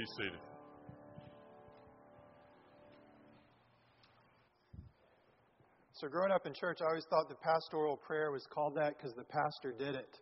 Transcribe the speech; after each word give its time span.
Be 0.00 0.06
seated. 0.16 0.40
So, 5.92 6.08
growing 6.08 6.32
up 6.32 6.46
in 6.46 6.54
church, 6.54 6.78
I 6.80 6.86
always 6.86 7.04
thought 7.10 7.28
the 7.28 7.34
pastoral 7.34 7.98
prayer 7.98 8.30
was 8.30 8.46
called 8.50 8.74
that 8.76 8.96
because 8.96 9.12
the 9.12 9.24
pastor 9.24 9.74
did 9.78 9.94
it. 9.94 10.16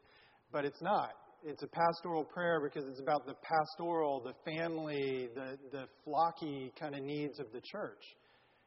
But 0.50 0.64
it's 0.64 0.82
not. 0.82 1.12
It's 1.44 1.62
a 1.62 1.68
pastoral 1.68 2.24
prayer 2.24 2.60
because 2.60 2.88
it's 2.88 2.98
about 2.98 3.24
the 3.24 3.34
pastoral, 3.34 4.20
the 4.20 4.34
family, 4.50 5.28
the, 5.36 5.56
the 5.70 5.84
flocky 6.04 6.72
kind 6.74 6.96
of 6.96 7.04
needs 7.04 7.38
of 7.38 7.46
the 7.52 7.60
church. 7.60 8.02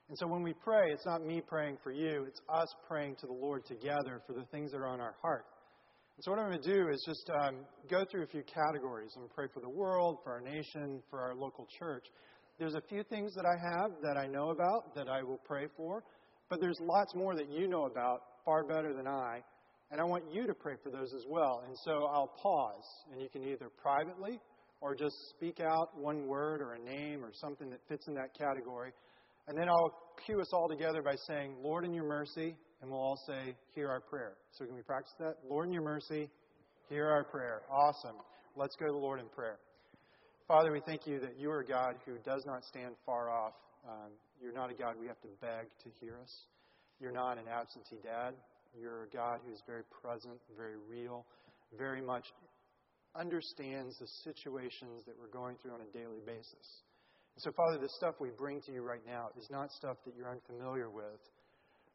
And 0.08 0.18
so 0.18 0.28
when 0.28 0.44
we 0.44 0.54
pray, 0.54 0.92
it's 0.94 1.06
not 1.06 1.26
me 1.26 1.42
praying 1.46 1.80
for 1.84 1.92
you, 1.92 2.24
it's 2.26 2.40
us 2.48 2.74
praying 2.88 3.18
to 3.20 3.28
the 3.28 3.34
Lord 3.34 3.66
together 3.66 4.22
for 4.26 4.32
the 4.32 4.46
things 4.46 4.72
that 4.72 4.78
are 4.78 4.88
on 4.88 5.02
our 5.02 5.16
heart. 5.22 5.44
And 6.22 6.26
so 6.26 6.32
what 6.34 6.40
I'm 6.40 6.52
going 6.52 6.62
to 6.62 6.76
do 6.76 6.88
is 6.90 7.04
just 7.04 7.32
um, 7.34 7.56
go 7.90 8.06
through 8.06 8.22
a 8.22 8.28
few 8.28 8.44
categories. 8.44 9.12
To 9.14 9.22
pray 9.34 9.48
for 9.52 9.60
the 9.60 9.68
world, 9.68 10.20
for 10.24 10.32
our 10.34 10.40
nation, 10.40 11.02
for 11.10 11.20
our 11.20 11.34
local 11.34 11.68
church. 11.80 12.06
There's 12.60 12.76
a 12.76 12.82
few 12.90 13.02
things 13.02 13.34
that 13.34 13.44
I 13.44 13.58
have 13.74 13.94
that 14.04 14.18
I 14.18 14.28
know 14.28 14.52
about 14.52 14.94
that 14.94 15.10
I 15.10 15.24
will 15.24 15.40
pray 15.44 15.66
for. 15.76 16.04
But 16.48 16.62
there's 16.62 16.78
lots 16.80 17.16
more 17.16 17.34
that 17.34 17.50
you 17.50 17.68
know 17.68 17.86
about 17.86 18.22
far 18.46 18.64
better 18.64 18.94
than 18.94 19.08
I, 19.08 19.42
and 19.90 20.00
I 20.00 20.04
want 20.04 20.26
you 20.32 20.46
to 20.46 20.54
pray 20.54 20.76
for 20.84 20.92
those 20.92 21.12
as 21.12 21.26
well. 21.28 21.64
And 21.66 21.76
so 21.86 22.06
I'll 22.06 22.36
pause, 22.40 22.86
and 23.12 23.20
you 23.20 23.28
can 23.28 23.44
either 23.44 23.70
privately 23.82 24.40
or 24.80 24.94
just 24.94 25.16
speak 25.32 25.60
out 25.60 25.98
one 25.98 26.28
word 26.28 26.62
or 26.62 26.74
a 26.74 26.80
name 26.80 27.26
or 27.26 27.32
something 27.34 27.72
that 27.72 27.80
fits 27.90 28.08
in 28.08 28.14
that 28.14 28.38
category. 28.38 28.92
And 29.48 29.58
then 29.58 29.70
I'll 29.70 29.98
cue 30.28 30.40
us 30.40 30.54
all 30.54 30.70
together 30.70 31.02
by 31.02 31.16
saying, 31.28 31.56
Lord, 31.64 31.84
in 31.84 31.96
your 31.96 32.06
mercy, 32.06 32.58
and 32.82 32.90
we'll 32.90 33.00
all 33.00 33.20
say, 33.28 33.56
Hear 33.76 33.90
our 33.90 34.02
prayer. 34.02 34.34
So 34.52 34.66
can 34.66 34.76
we 34.76 34.82
practice 34.82 35.14
that? 35.20 35.38
Lord, 35.48 35.68
in 35.68 35.74
your 35.74 35.84
mercy, 35.84 36.30
hear 36.90 37.08
our 37.08 37.24
prayer. 37.24 37.62
Awesome. 37.72 38.18
Let's 38.56 38.76
go 38.76 38.88
to 38.88 38.92
the 38.92 38.98
Lord 38.98 39.20
in 39.20 39.28
prayer. 39.30 39.60
Father, 40.48 40.72
we 40.72 40.82
thank 40.86 41.08
you 41.08 41.20
that 41.20 41.40
you 41.40 41.50
are 41.52 41.62
a 41.62 41.66
God 41.66 41.96
who 42.06 42.18
does 42.26 42.44
not 42.46 42.64
stand 42.66 42.96
far 43.06 43.30
off. 43.30 43.54
Um, 43.88 44.12
you're 44.42 44.54
not 44.54 44.70
a 44.70 44.74
God 44.74 44.96
we 45.00 45.08
have 45.08 45.22
to 45.22 45.30
beg 45.40 45.68
to 45.84 45.90
hear 46.02 46.18
us. 46.22 46.34
You're 47.00 47.14
not 47.14 47.38
an 47.38 47.46
absentee 47.48 48.02
dad. 48.04 48.34
You're 48.78 49.04
a 49.04 49.10
God 49.10 49.40
who's 49.46 49.62
very 49.66 49.84
present, 50.04 50.40
very 50.58 50.76
real, 50.90 51.26
very 51.78 52.02
much 52.02 52.26
understands 53.16 53.98
the 54.00 54.08
situations 54.24 55.04
that 55.06 55.16
we're 55.20 55.32
going 55.32 55.58
through 55.62 55.74
on 55.74 55.82
a 55.82 55.92
daily 55.98 56.22
basis. 56.26 56.84
And 57.36 57.42
so, 57.44 57.52
Father, 57.52 57.80
the 57.80 57.90
stuff 57.98 58.16
we 58.20 58.30
bring 58.38 58.62
to 58.68 58.72
you 58.72 58.82
right 58.82 59.04
now 59.06 59.28
is 59.38 59.48
not 59.50 59.72
stuff 59.72 59.98
that 60.06 60.16
you're 60.16 60.30
unfamiliar 60.30 60.90
with, 60.90 61.20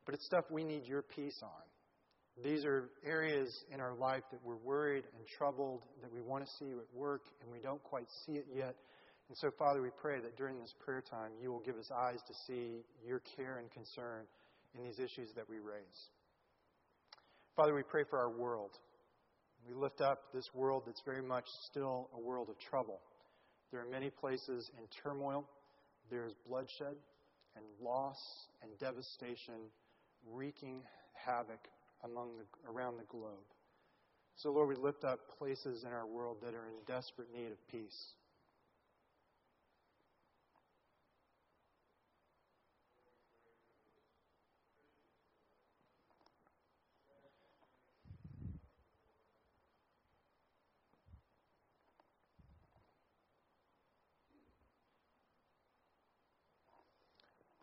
but 0.07 0.15
it's 0.15 0.25
stuff 0.25 0.45
we 0.51 0.65
need 0.65 0.87
your 0.87 1.03
peace 1.03 1.39
on. 1.43 2.45
These 2.45 2.65
are 2.65 2.91
areas 3.05 3.65
in 3.73 3.81
our 3.81 3.95
life 3.95 4.23
that 4.31 4.41
we're 4.45 4.57
worried 4.57 5.05
and 5.17 5.27
troubled, 5.39 5.83
that 6.03 6.13
we 6.13 6.21
want 6.21 6.45
to 6.45 6.51
see 6.59 6.67
you 6.67 6.79
at 6.79 6.87
work, 6.95 7.23
and 7.43 7.51
we 7.51 7.59
don't 7.59 7.83
quite 7.83 8.07
see 8.25 8.33
it 8.33 8.47
yet. 8.55 8.77
And 9.29 9.37
so, 9.39 9.51
Father, 9.59 9.83
we 9.83 9.89
pray 10.01 10.21
that 10.21 10.37
during 10.37 10.61
this 10.61 10.73
prayer 10.85 11.03
time, 11.03 11.33
you 11.43 11.51
will 11.51 11.61
give 11.61 11.77
us 11.77 11.91
eyes 11.91 12.21
to 12.29 12.35
see 12.47 12.85
your 13.05 13.21
care 13.37 13.59
and 13.59 13.71
concern 13.71 14.25
in 14.77 14.85
these 14.85 14.99
issues 14.99 15.31
that 15.35 15.49
we 15.49 15.59
raise. 15.59 16.11
Father, 17.57 17.75
we 17.75 17.83
pray 17.83 18.05
for 18.09 18.19
our 18.19 18.31
world. 18.31 18.71
We 19.67 19.75
lift 19.75 20.01
up 20.01 20.33
this 20.33 20.49
world 20.55 20.85
that's 20.87 21.03
very 21.05 21.23
much 21.23 21.47
still 21.71 22.11
a 22.15 22.21
world 22.21 22.51
of 22.51 22.59
trouble. 22.71 23.01
There 23.73 23.81
are 23.81 23.91
many 23.91 24.11
places 24.11 24.71
in 24.79 24.85
turmoil. 25.03 25.49
There 26.11 26.27
is 26.27 26.35
bloodshed 26.47 26.95
and 27.57 27.65
loss 27.81 28.19
and 28.63 28.71
devastation 28.79 29.73
wreaking 30.33 30.83
havoc 31.15 31.69
among 32.05 32.31
the, 32.39 32.73
around 32.73 32.97
the 32.99 33.05
globe. 33.05 33.47
So, 34.37 34.51
Lord, 34.53 34.69
we 34.69 34.75
lift 34.75 35.05
up 35.05 35.21
places 35.39 35.85
in 35.85 35.93
our 35.93 36.07
world 36.07 36.39
that 36.43 36.55
are 36.55 36.67
in 36.67 36.75
desperate 36.87 37.29
need 37.35 37.53
of 37.53 37.69
peace. 37.69 38.13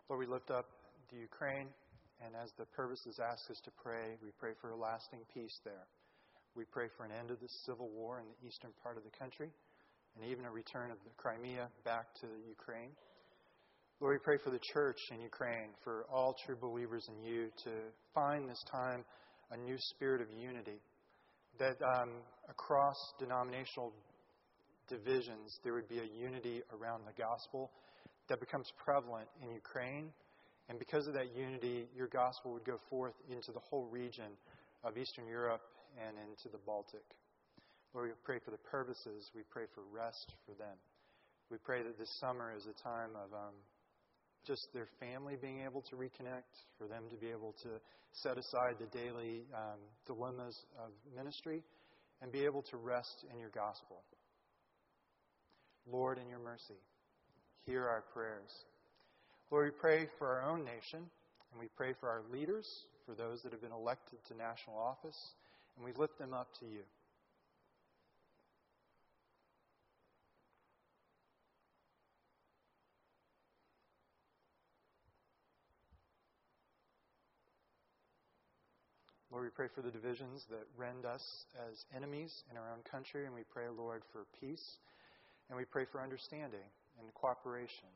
Lord, 0.10 0.28
we 0.28 0.32
lift 0.32 0.52
up 0.52 0.70
the 1.12 1.18
Ukraine, 1.18 1.68
and 2.22 2.35
as 2.35 2.51
the 2.57 2.66
purposes 2.75 3.19
ask 3.19 3.50
us 3.50 3.62
to 3.66 3.72
pray, 3.81 4.18
we 4.22 4.29
pray 4.40 4.51
for 4.62 4.72
a 4.72 4.78
lasting 4.78 5.22
peace 5.34 5.59
there. 5.63 5.88
We 6.56 6.66
pray 6.66 6.88
for 6.97 7.06
an 7.06 7.12
end 7.12 7.31
of 7.31 7.40
the 7.40 7.50
civil 7.66 7.90
war 7.90 8.19
in 8.19 8.28
the 8.28 8.47
eastern 8.47 8.72
part 8.84 8.97
of 8.97 9.03
the 9.03 9.16
country, 9.18 9.50
and 10.16 10.25
even 10.29 10.46
a 10.46 10.51
return 10.51 10.91
of 10.91 10.97
the 11.03 11.09
Crimea 11.18 11.69
back 11.84 12.13
to 12.22 12.28
Ukraine. 12.47 12.91
Lord, 14.00 14.19
we 14.19 14.24
pray 14.24 14.38
for 14.44 14.51
the 14.51 14.59
church 14.74 15.00
in 15.12 15.22
Ukraine, 15.22 15.72
for 15.84 16.06
all 16.12 16.35
true 16.46 16.57
believers 16.59 17.07
in 17.09 17.24
you, 17.24 17.50
to 17.63 17.72
find 18.13 18.50
this 18.50 18.62
time 18.72 19.06
a 19.51 19.57
new 19.57 19.78
spirit 19.78 20.22
of 20.22 20.28
unity. 20.31 20.81
That 21.59 21.78
um, 21.81 22.22
across 22.50 22.97
denominational 23.19 23.94
divisions, 24.90 25.57
there 25.63 25.74
would 25.74 25.88
be 25.88 26.00
a 26.00 26.09
unity 26.19 26.62
around 26.74 27.03
the 27.06 27.13
gospel 27.13 27.72
that 28.30 28.40
becomes 28.40 28.68
prevalent 28.84 29.28
in 29.41 29.51
Ukraine. 29.51 30.12
And 30.69 30.79
because 30.79 31.07
of 31.07 31.13
that 31.13 31.35
unity, 31.35 31.88
your 31.96 32.07
gospel 32.07 32.53
would 32.53 32.63
go 32.63 32.78
forth 32.90 33.16
into 33.29 33.51
the 33.51 33.59
whole 33.59 33.85
region 33.85 34.31
of 34.84 34.97
Eastern 34.97 35.28
Europe 35.28 35.62
and 36.00 36.16
into 36.18 36.50
the 36.51 36.62
Baltic. 36.66 37.03
Lord, 37.94 38.09
we 38.09 38.16
pray 38.24 38.40
for 38.44 38.51
the 38.51 38.57
purposes. 38.57 39.29
We 39.35 39.41
pray 39.50 39.66
for 39.75 39.84
rest 39.94 40.34
for 40.46 40.53
them. 40.56 40.78
We 41.51 41.57
pray 41.57 41.84
that 41.84 42.00
this 42.00 42.09
summer 42.19 42.53
is 42.56 42.66
a 42.66 42.84
time 42.84 43.12
of 43.16 43.34
um, 43.34 43.53
just 44.47 44.68
their 44.74 44.88
family 45.00 45.35
being 45.40 45.62
able 45.62 45.81
to 45.90 45.96
reconnect, 45.96 46.50
for 46.78 46.88
them 46.88 47.03
to 47.12 47.18
be 47.18 47.30
able 47.30 47.53
to 47.63 47.69
set 48.13 48.38
aside 48.38 48.75
the 48.80 48.97
daily 48.97 49.44
um, 49.53 49.80
dilemmas 50.07 50.57
of 50.80 50.91
ministry 51.16 51.62
and 52.22 52.31
be 52.31 52.45
able 52.45 52.63
to 52.63 52.78
rest 52.78 53.25
in 53.31 53.40
your 53.40 53.50
gospel. 53.50 54.01
Lord, 55.85 56.18
in 56.18 56.30
your 56.30 56.40
mercy 56.40 56.80
hear 57.66 57.88
our 57.88 58.03
prayers. 58.13 58.51
Lord, 59.53 59.66
we 59.66 59.80
pray 59.80 60.08
for 60.18 60.25
our 60.25 60.50
own 60.50 60.66
nation, 60.66 60.97
and 60.97 61.62
we 61.62 61.68
pray 61.78 61.94
for 62.00 62.09
our 62.09 62.24
leaders, 62.31 62.66
for 63.06 63.14
those 63.14 63.44
that 63.44 63.52
have 63.52 63.62
been 63.62 63.72
elected 63.72 64.18
to 64.28 64.36
national 64.36 64.75
office, 64.75 65.16
and 65.78 65.86
we 65.86 65.91
lift 65.94 66.18
them 66.18 66.34
up 66.34 66.47
to 66.59 66.66
you. 66.66 66.81
Lord, 79.31 79.44
we 79.44 79.52
pray 79.52 79.68
for 79.75 79.84
the 79.84 79.92
divisions 79.92 80.46
that 80.50 80.66
rend 80.75 81.06
us 81.06 81.22
as 81.69 81.86
enemies 81.96 82.42
in 82.50 82.58
our 82.58 82.72
own 82.72 82.81
country, 82.90 83.28
and 83.28 83.36
we 83.36 83.44
pray, 83.53 83.66
Lord, 83.69 84.02
for 84.12 84.25
peace, 84.42 84.78
and 85.50 85.56
we 85.56 85.66
pray 85.66 85.86
for 85.92 86.02
understanding 86.02 86.66
and 87.00 87.13
cooperation. 87.13 87.90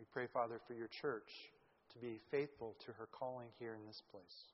We 0.00 0.06
pray, 0.10 0.28
Father, 0.32 0.58
for 0.66 0.72
your 0.72 0.88
church 0.88 1.28
to 1.92 1.98
be 1.98 2.20
faithful 2.30 2.74
to 2.86 2.92
her 2.92 3.06
calling 3.12 3.48
here 3.58 3.76
in 3.78 3.86
this 3.86 4.00
place. 4.10 4.48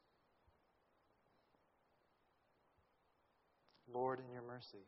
Lord, 3.95 4.19
in 4.19 4.33
your 4.33 4.43
mercy, 4.43 4.83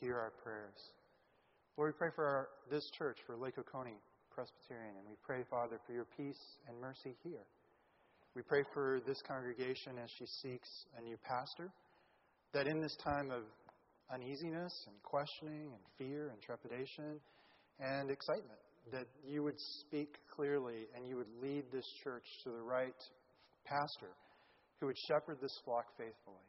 hear 0.00 0.16
our 0.16 0.32
prayers. 0.42 0.80
Lord, 1.76 1.92
we 1.92 1.98
pray 1.98 2.08
for 2.16 2.24
our, 2.24 2.48
this 2.70 2.88
church, 2.96 3.18
for 3.26 3.36
Lake 3.36 3.58
Oconee 3.58 4.00
Presbyterian, 4.34 4.96
and 4.96 5.06
we 5.06 5.16
pray, 5.22 5.44
Father, 5.50 5.78
for 5.86 5.92
your 5.92 6.06
peace 6.16 6.40
and 6.66 6.80
mercy 6.80 7.14
here. 7.22 7.44
We 8.34 8.40
pray 8.40 8.64
for 8.72 9.02
this 9.06 9.20
congregation 9.28 9.98
as 10.02 10.08
she 10.18 10.24
seeks 10.24 10.86
a 10.98 11.02
new 11.02 11.18
pastor, 11.28 11.68
that 12.54 12.66
in 12.66 12.80
this 12.80 12.96
time 13.04 13.30
of 13.30 13.42
uneasiness 14.10 14.72
and 14.86 14.96
questioning 15.02 15.72
and 15.74 15.82
fear 15.98 16.30
and 16.32 16.40
trepidation, 16.40 17.20
and 17.78 18.10
excitement 18.10 18.63
that 18.92 19.06
you 19.26 19.42
would 19.42 19.58
speak 19.58 20.16
clearly 20.34 20.86
and 20.94 21.08
you 21.08 21.16
would 21.16 21.32
lead 21.42 21.64
this 21.72 21.86
church 22.02 22.24
to 22.44 22.50
the 22.50 22.60
right 22.60 22.94
pastor 23.64 24.10
who 24.80 24.86
would 24.86 24.98
shepherd 25.08 25.38
this 25.40 25.56
flock 25.64 25.86
faithfully. 25.96 26.44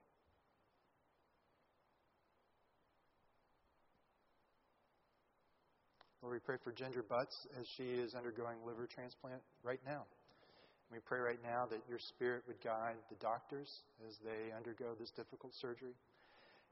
Lord, 6.22 6.34
we 6.34 6.40
pray 6.40 6.58
for 6.64 6.74
Ginger 6.74 7.04
Butts 7.04 7.38
as 7.60 7.68
she 7.78 7.84
is 7.84 8.16
undergoing 8.16 8.58
liver 8.66 8.88
transplant 8.88 9.42
right 9.64 9.80
now. 9.86 10.06
We 10.92 10.98
pray 11.06 11.20
right 11.20 11.42
now 11.44 11.66
that 11.70 11.82
your 11.90 12.00
Spirit 12.00 12.44
would 12.48 12.62
guide 12.64 12.98
the 13.10 13.18
doctors 13.18 13.70
as 14.08 14.18
they 14.26 14.54
undergo 14.56 14.94
this 15.00 15.12
difficult 15.12 15.54
surgery, 15.62 15.94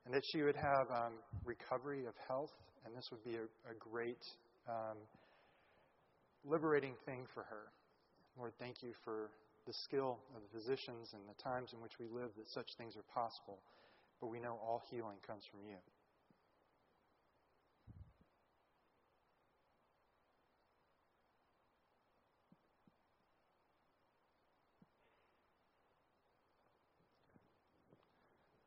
and 0.05 0.13
that 0.13 0.23
she 0.31 0.41
would 0.41 0.55
have 0.55 0.89
um, 0.89 1.13
recovery 1.45 2.05
of 2.05 2.13
health, 2.27 2.53
and 2.85 2.95
this 2.95 3.05
would 3.11 3.23
be 3.23 3.37
a, 3.37 3.45
a 3.69 3.75
great 3.77 4.21
um, 4.67 4.97
liberating 6.45 6.93
thing 7.05 7.25
for 7.33 7.43
her. 7.43 7.71
Lord, 8.37 8.53
thank 8.59 8.83
you 8.83 8.93
for 9.03 9.29
the 9.65 9.73
skill 9.73 10.19
of 10.35 10.41
the 10.41 10.59
physicians 10.59 11.13
and 11.13 11.21
the 11.27 11.41
times 11.41 11.71
in 11.73 11.81
which 11.81 11.99
we 11.99 12.07
live 12.07 12.31
that 12.37 12.49
such 12.49 12.75
things 12.77 12.95
are 12.97 13.07
possible, 13.13 13.59
but 14.19 14.27
we 14.27 14.39
know 14.39 14.59
all 14.61 14.81
healing 14.89 15.17
comes 15.25 15.43
from 15.49 15.61
you. 15.67 15.77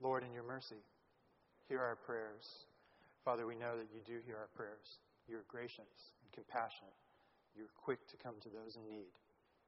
Lord, 0.01 0.23
in 0.23 0.33
your 0.33 0.45
mercy, 0.45 0.77
hear 1.69 1.81
our 1.81 1.97
prayers. 1.97 2.47
Father, 3.25 3.45
we 3.45 3.57
know 3.57 3.77
that 3.77 3.89
you 3.93 4.01
do 4.07 4.21
hear 4.25 4.37
our 4.37 4.49
prayers. 4.55 4.87
You 5.27 5.37
are 5.37 5.45
gracious 5.49 5.91
and 6.23 6.33
compassionate. 6.33 6.95
You're 7.57 7.73
quick 7.85 8.07
to 8.09 8.17
come 8.23 8.35
to 8.43 8.49
those 8.49 8.77
in 8.77 8.85
need. 8.89 9.11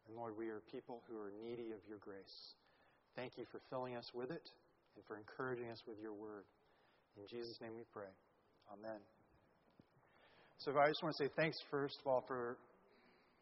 And 0.06 0.16
Lord, 0.16 0.34
we 0.36 0.48
are 0.48 0.60
people 0.70 1.02
who 1.08 1.16
are 1.16 1.32
needy 1.42 1.72
of 1.72 1.80
your 1.88 1.98
grace. 1.98 2.54
Thank 3.16 3.36
you 3.36 3.44
for 3.50 3.60
filling 3.70 3.96
us 3.96 4.10
with 4.14 4.30
it 4.30 4.50
and 4.96 5.04
for 5.06 5.16
encouraging 5.16 5.70
us 5.70 5.82
with 5.86 5.98
your 6.00 6.12
word. 6.12 6.44
In 7.16 7.26
Jesus' 7.26 7.58
name 7.60 7.72
we 7.74 7.84
pray. 7.92 8.12
Amen. 8.72 9.00
So 10.58 10.72
I 10.78 10.88
just 10.88 11.02
want 11.02 11.16
to 11.16 11.24
say 11.24 11.30
thanks, 11.36 11.58
first 11.70 11.98
of 12.00 12.06
all, 12.06 12.24
for 12.26 12.58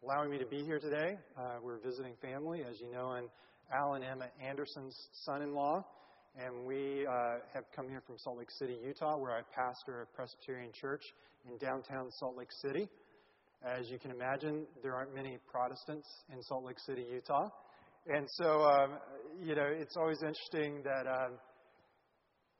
allowing 0.05 0.31
me 0.31 0.39
to 0.39 0.47
be 0.47 0.63
here 0.65 0.79
today. 0.79 1.19
Uh, 1.37 1.57
we're 1.63 1.79
visiting 1.79 2.15
family, 2.23 2.63
as 2.63 2.81
you 2.81 2.91
know, 2.91 3.13
and 3.13 3.29
Alan 3.73 4.03
and 4.03 4.23
Emma 4.23 4.29
Anderson's 4.41 4.97
son 5.25 5.43
in 5.43 5.55
law 5.55 5.85
and 6.39 6.67
we 6.67 7.07
uh, 7.07 7.39
have 7.55 7.65
come 7.75 7.89
here 7.89 8.03
from 8.07 8.19
Salt 8.19 8.39
Lake 8.39 8.51
City, 8.51 8.77
Utah, 8.85 9.17
where 9.17 9.33
I 9.33 9.41
pastor 9.55 10.03
a 10.03 10.07
Presbyterian 10.07 10.71
church 10.73 11.03
in 11.49 11.57
downtown 11.57 12.11
Salt 12.19 12.37
Lake 12.37 12.53
City. 12.61 12.89
As 13.64 13.88
you 13.91 13.99
can 13.99 14.11
imagine, 14.11 14.67
there 14.82 14.94
aren't 14.94 15.14
many 15.14 15.38
Protestants 15.50 16.06
in 16.32 16.43
Salt 16.43 16.64
Lake 16.64 16.79
City, 16.87 17.05
Utah. 17.11 17.49
And 18.06 18.26
so, 18.35 18.62
um, 18.62 18.99
you 19.43 19.55
know, 19.55 19.67
it's 19.67 19.97
always 19.97 20.19
interesting 20.23 20.82
that 20.85 21.08
um, 21.08 21.38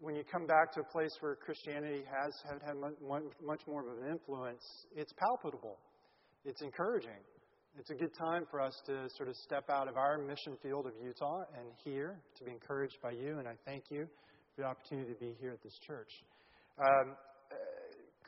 when 0.01 0.17
you 0.17 0.25
come 0.31 0.47
back 0.47 0.73
to 0.75 0.81
a 0.81 0.85
place 0.85 1.13
where 1.21 1.37
Christianity 1.37 2.03
has 2.05 2.33
had 2.65 2.77
much 2.77 3.61
more 3.69 3.81
of 3.89 3.99
an 3.99 4.11
influence, 4.11 4.63
it's 4.95 5.13
palpable, 5.19 5.79
it's 6.45 6.63
encouraging 6.63 7.23
it's 7.79 7.91
a 7.91 7.95
good 7.95 8.15
time 8.17 8.45
for 8.51 8.61
us 8.61 8.75
to 8.87 9.09
sort 9.17 9.29
of 9.29 9.37
step 9.37 9.69
out 9.69 9.89
of 9.89 9.97
our 9.97 10.19
mission 10.19 10.57
field 10.63 10.87
of 10.87 10.93
Utah 11.03 11.45
and 11.59 11.69
here 11.85 12.19
to 12.39 12.45
be 12.45 12.51
encouraged 12.51 12.97
by 13.03 13.11
you. 13.11 13.39
And 13.39 13.47
I 13.47 13.55
thank 13.67 13.85
you 13.91 14.07
for 14.55 14.63
the 14.63 14.67
opportunity 14.67 15.13
to 15.13 15.21
be 15.21 15.37
here 15.41 15.53
at 15.53 15.63
this 15.63 15.79
church. 15.87 16.09
Um, 16.79 17.17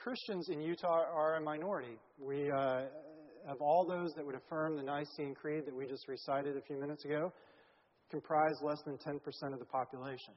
Christians 0.02 0.48
in 0.48 0.60
Utah 0.60 1.04
are 1.12 1.36
a 1.36 1.40
minority. 1.40 1.98
We, 2.20 2.50
uh, 2.50 2.82
of 3.48 3.60
all 3.60 3.84
those 3.84 4.12
that 4.14 4.24
would 4.24 4.36
affirm 4.36 4.76
the 4.76 4.82
Nicene 4.82 5.34
Creed 5.34 5.64
that 5.66 5.74
we 5.74 5.86
just 5.86 6.06
recited 6.06 6.56
a 6.56 6.60
few 6.60 6.78
minutes 6.78 7.04
ago, 7.04 7.32
comprise 8.10 8.54
less 8.62 8.80
than 8.86 8.96
10% 8.98 9.18
of 9.52 9.58
the 9.58 9.64
population. 9.64 10.34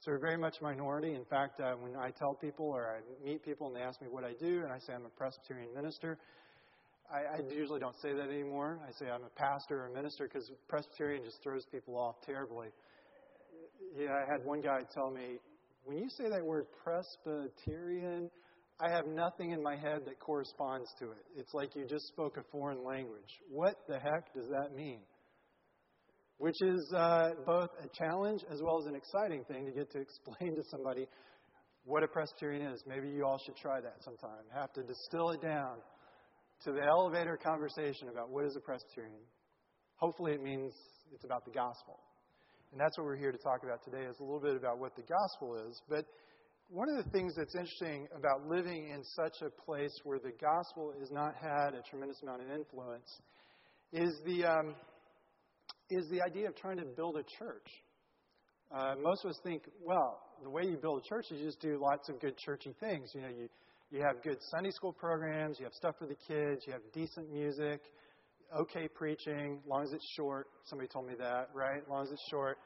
So 0.00 0.10
we're 0.10 0.18
very 0.18 0.36
much 0.36 0.56
a 0.60 0.64
minority. 0.64 1.14
In 1.14 1.24
fact, 1.24 1.60
uh, 1.60 1.74
when 1.74 1.96
I 1.96 2.10
tell 2.10 2.34
people 2.34 2.66
or 2.66 2.96
I 2.96 3.24
meet 3.24 3.44
people 3.44 3.68
and 3.68 3.76
they 3.76 3.80
ask 3.80 4.00
me 4.02 4.08
what 4.10 4.24
I 4.24 4.32
do, 4.38 4.62
and 4.62 4.72
I 4.72 4.78
say 4.78 4.92
I'm 4.92 5.06
a 5.06 5.10
Presbyterian 5.10 5.72
minister, 5.74 6.18
I, 7.10 7.38
I 7.38 7.54
usually 7.54 7.80
don't 7.80 7.98
say 8.02 8.12
that 8.12 8.28
anymore. 8.28 8.80
I 8.86 8.92
say 8.92 9.10
I'm 9.10 9.24
a 9.24 9.30
pastor 9.40 9.84
or 9.84 9.86
a 9.86 9.94
minister 9.94 10.28
because 10.28 10.50
Presbyterian 10.68 11.24
just 11.24 11.42
throws 11.42 11.64
people 11.70 11.96
off 11.96 12.16
terribly. 12.26 12.68
Yeah, 13.96 14.10
I 14.10 14.30
had 14.30 14.44
one 14.44 14.60
guy 14.60 14.80
tell 14.92 15.10
me, 15.10 15.38
when 15.84 15.98
you 15.98 16.08
say 16.08 16.28
that 16.28 16.44
word 16.44 16.66
Presbyterian, 16.84 18.30
I 18.82 18.90
have 18.90 19.06
nothing 19.06 19.52
in 19.52 19.62
my 19.62 19.76
head 19.76 20.00
that 20.06 20.18
corresponds 20.18 20.92
to 20.98 21.12
it. 21.12 21.24
It's 21.36 21.54
like 21.54 21.76
you 21.76 21.86
just 21.86 22.08
spoke 22.08 22.36
a 22.36 22.42
foreign 22.50 22.84
language. 22.84 23.38
What 23.48 23.76
the 23.86 23.94
heck 24.00 24.34
does 24.34 24.48
that 24.50 24.74
mean? 24.74 24.98
Which 26.38 26.60
is 26.60 26.92
uh, 26.96 27.30
both 27.46 27.68
a 27.80 27.86
challenge 27.96 28.40
as 28.50 28.60
well 28.60 28.80
as 28.80 28.86
an 28.86 28.96
exciting 28.96 29.44
thing 29.44 29.66
to 29.66 29.70
get 29.70 29.92
to 29.92 30.00
explain 30.06 30.56
to 30.56 30.62
somebody 30.68 31.06
what 31.84 32.02
a 32.02 32.08
Presbyterian 32.08 32.72
is. 32.72 32.82
Maybe 32.84 33.08
you 33.08 33.24
all 33.24 33.38
should 33.46 33.56
try 33.56 33.80
that 33.80 34.02
sometime. 34.02 34.42
Have 34.52 34.72
to 34.72 34.82
distill 34.82 35.30
it 35.30 35.40
down 35.40 35.76
to 36.64 36.72
the 36.72 36.82
elevator 36.82 37.36
conversation 37.36 38.08
about 38.08 38.30
what 38.30 38.46
is 38.46 38.56
a 38.56 38.60
Presbyterian. 38.60 39.22
Hopefully, 39.94 40.32
it 40.32 40.42
means 40.42 40.74
it's 41.14 41.24
about 41.24 41.44
the 41.44 41.52
gospel. 41.52 42.00
And 42.72 42.80
that's 42.80 42.98
what 42.98 43.06
we're 43.06 43.16
here 43.16 43.30
to 43.30 43.38
talk 43.38 43.62
about 43.62 43.84
today 43.84 44.02
is 44.10 44.16
a 44.18 44.24
little 44.24 44.40
bit 44.40 44.56
about 44.56 44.78
what 44.80 44.96
the 44.96 45.02
gospel 45.02 45.54
is. 45.68 45.80
But 45.88 46.06
one 46.72 46.88
of 46.88 47.04
the 47.04 47.10
things 47.10 47.34
that's 47.36 47.54
interesting 47.54 48.08
about 48.16 48.48
living 48.48 48.88
in 48.88 49.04
such 49.04 49.42
a 49.42 49.50
place 49.50 49.92
where 50.04 50.18
the 50.18 50.32
gospel 50.40 50.94
has 50.98 51.10
not 51.10 51.34
had 51.38 51.74
a 51.74 51.82
tremendous 51.82 52.16
amount 52.22 52.40
of 52.40 52.50
influence 52.50 53.20
is 53.92 54.18
the, 54.24 54.46
um, 54.46 54.74
is 55.90 56.08
the 56.08 56.22
idea 56.22 56.48
of 56.48 56.56
trying 56.56 56.78
to 56.78 56.86
build 56.96 57.18
a 57.18 57.24
church. 57.38 57.66
Uh, 58.74 58.94
most 59.02 59.22
of 59.22 59.30
us 59.30 59.38
think, 59.44 59.64
well, 59.84 60.18
the 60.42 60.48
way 60.48 60.62
you 60.62 60.78
build 60.78 61.02
a 61.04 61.06
church 61.06 61.26
is 61.30 61.40
you 61.40 61.46
just 61.46 61.60
do 61.60 61.78
lots 61.78 62.08
of 62.08 62.18
good 62.20 62.38
churchy 62.38 62.74
things. 62.80 63.10
You 63.14 63.20
know, 63.20 63.28
you 63.28 63.48
you 63.90 64.00
have 64.00 64.22
good 64.22 64.38
Sunday 64.50 64.70
school 64.70 64.94
programs. 64.94 65.58
You 65.58 65.66
have 65.66 65.74
stuff 65.74 65.96
for 65.98 66.06
the 66.06 66.16
kids. 66.26 66.62
You 66.66 66.72
have 66.72 66.80
decent 66.94 67.30
music, 67.30 67.82
okay 68.58 68.88
preaching, 68.88 69.60
long 69.66 69.82
as 69.82 69.92
it's 69.92 70.08
short. 70.16 70.46
Somebody 70.64 70.88
told 70.88 71.06
me 71.06 71.12
that, 71.18 71.50
right? 71.52 71.86
Long 71.90 72.04
as 72.04 72.10
it's 72.10 72.26
short. 72.30 72.56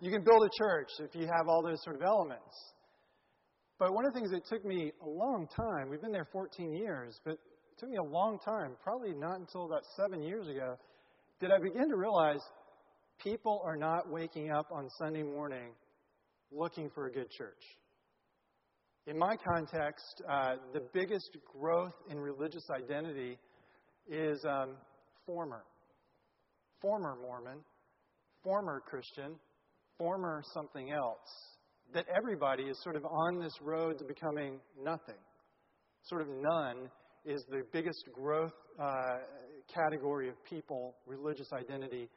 You 0.00 0.10
can 0.10 0.24
build 0.24 0.42
a 0.42 0.48
church 0.56 0.88
if 1.00 1.14
you 1.14 1.26
have 1.26 1.48
all 1.48 1.62
those 1.62 1.84
sort 1.84 1.96
of 1.96 2.02
elements. 2.02 2.56
But 3.80 3.94
one 3.94 4.04
of 4.04 4.12
the 4.12 4.20
things 4.20 4.30
that 4.32 4.44
took 4.44 4.62
me 4.62 4.92
a 5.02 5.08
long 5.08 5.48
time, 5.56 5.88
we've 5.88 6.02
been 6.02 6.12
there 6.12 6.28
14 6.30 6.74
years, 6.74 7.18
but 7.24 7.32
it 7.32 7.78
took 7.78 7.88
me 7.88 7.96
a 7.96 8.02
long 8.02 8.38
time, 8.38 8.72
probably 8.84 9.14
not 9.14 9.40
until 9.40 9.64
about 9.64 9.84
seven 9.96 10.22
years 10.22 10.46
ago, 10.48 10.76
did 11.40 11.50
I 11.50 11.58
begin 11.58 11.88
to 11.88 11.96
realize 11.96 12.42
people 13.24 13.62
are 13.64 13.78
not 13.78 14.10
waking 14.10 14.50
up 14.50 14.66
on 14.70 14.90
Sunday 14.98 15.22
morning 15.22 15.72
looking 16.52 16.90
for 16.90 17.06
a 17.06 17.10
good 17.10 17.30
church. 17.30 17.62
In 19.06 19.18
my 19.18 19.34
context, 19.48 20.22
uh, 20.28 20.56
the 20.74 20.82
biggest 20.92 21.38
growth 21.50 21.94
in 22.10 22.18
religious 22.18 22.66
identity 22.70 23.38
is 24.06 24.44
um, 24.44 24.76
former. 25.24 25.64
Former 26.82 27.16
Mormon, 27.22 27.60
former 28.44 28.82
Christian, 28.86 29.36
former 29.96 30.42
something 30.52 30.92
else. 30.92 31.56
That 31.92 32.06
everybody 32.14 32.64
is 32.64 32.80
sort 32.82 32.96
of 32.96 33.04
on 33.04 33.40
this 33.40 33.54
road 33.60 33.98
to 33.98 34.04
becoming 34.04 34.60
nothing. 34.80 35.18
Sort 36.04 36.22
of 36.22 36.28
none 36.28 36.88
is 37.24 37.44
the 37.50 37.62
biggest 37.72 38.08
growth 38.14 38.52
uh, 38.78 39.18
category 39.74 40.28
of 40.28 40.34
people, 40.44 40.94
religious 41.06 41.48
identity, 41.52 42.08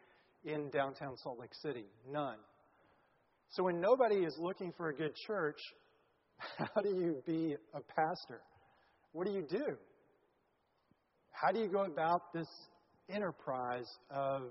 in 0.45 0.69
downtown 0.69 1.15
Salt 1.17 1.39
Lake 1.39 1.53
City. 1.61 1.85
None. 2.09 2.37
So 3.49 3.63
when 3.63 3.79
nobody 3.79 4.17
is 4.17 4.35
looking 4.39 4.73
for 4.77 4.89
a 4.89 4.95
good 4.95 5.15
church, 5.27 5.59
how 6.57 6.81
do 6.81 6.89
you 6.89 7.21
be 7.25 7.55
a 7.73 7.79
pastor? 7.79 8.41
What 9.11 9.27
do 9.27 9.33
you 9.33 9.45
do? 9.49 9.77
How 11.31 11.51
do 11.51 11.59
you 11.59 11.67
go 11.67 11.83
about 11.83 12.33
this 12.33 12.47
enterprise 13.09 13.89
of 14.09 14.43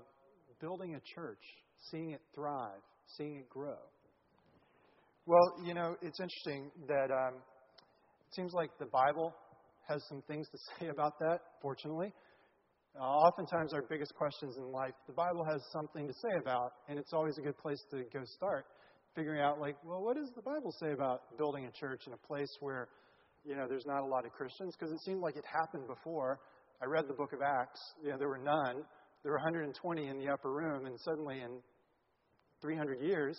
building 0.59 0.95
a 0.95 1.01
church, 1.15 1.41
seeing 1.91 2.11
it 2.11 2.21
thrive, 2.35 2.81
seeing 3.17 3.35
it 3.35 3.49
grow? 3.49 3.77
Well, 5.25 5.55
you 5.63 5.73
know, 5.73 5.95
it's 6.01 6.19
interesting 6.19 6.69
that 6.89 7.09
um, 7.09 7.35
it 7.35 8.35
seems 8.35 8.51
like 8.51 8.71
the 8.77 8.87
Bible 8.87 9.33
has 9.87 10.03
some 10.09 10.21
things 10.27 10.49
to 10.49 10.57
say 10.79 10.87
about 10.89 11.17
that, 11.19 11.39
fortunately. 11.61 12.11
Uh, 12.99 13.03
oftentimes, 13.03 13.73
our 13.73 13.83
biggest 13.83 14.13
questions 14.15 14.57
in 14.57 14.69
life, 14.69 14.91
the 15.07 15.13
Bible 15.13 15.45
has 15.49 15.61
something 15.71 16.07
to 16.07 16.13
say 16.13 16.37
about, 16.41 16.73
and 16.89 16.99
it's 16.99 17.13
always 17.13 17.37
a 17.37 17.41
good 17.41 17.57
place 17.57 17.81
to 17.91 18.03
go 18.13 18.19
start 18.25 18.65
figuring 19.15 19.39
out, 19.39 19.59
like, 19.61 19.77
well, 19.85 20.03
what 20.03 20.17
does 20.17 20.29
the 20.35 20.41
Bible 20.41 20.73
say 20.81 20.91
about 20.91 21.37
building 21.37 21.65
a 21.65 21.71
church 21.71 22.01
in 22.07 22.13
a 22.13 22.17
place 22.17 22.49
where, 22.59 22.89
you 23.45 23.55
know, 23.55 23.65
there's 23.67 23.85
not 23.85 24.01
a 24.01 24.05
lot 24.05 24.25
of 24.25 24.31
Christians? 24.33 24.75
Because 24.77 24.93
it 24.93 24.99
seemed 25.05 25.21
like 25.21 25.37
it 25.37 25.45
happened 25.45 25.87
before. 25.87 26.39
I 26.81 26.85
read 26.85 27.07
the 27.07 27.13
book 27.13 27.31
of 27.31 27.39
Acts. 27.41 27.79
You 28.03 28.09
know, 28.09 28.17
there 28.17 28.27
were 28.27 28.39
none. 28.39 28.83
There 29.23 29.31
were 29.31 29.37
120 29.37 30.07
in 30.07 30.17
the 30.17 30.29
upper 30.29 30.51
room, 30.51 30.85
and 30.85 30.99
suddenly 30.99 31.39
in 31.39 31.59
300 32.61 32.99
years, 32.99 33.37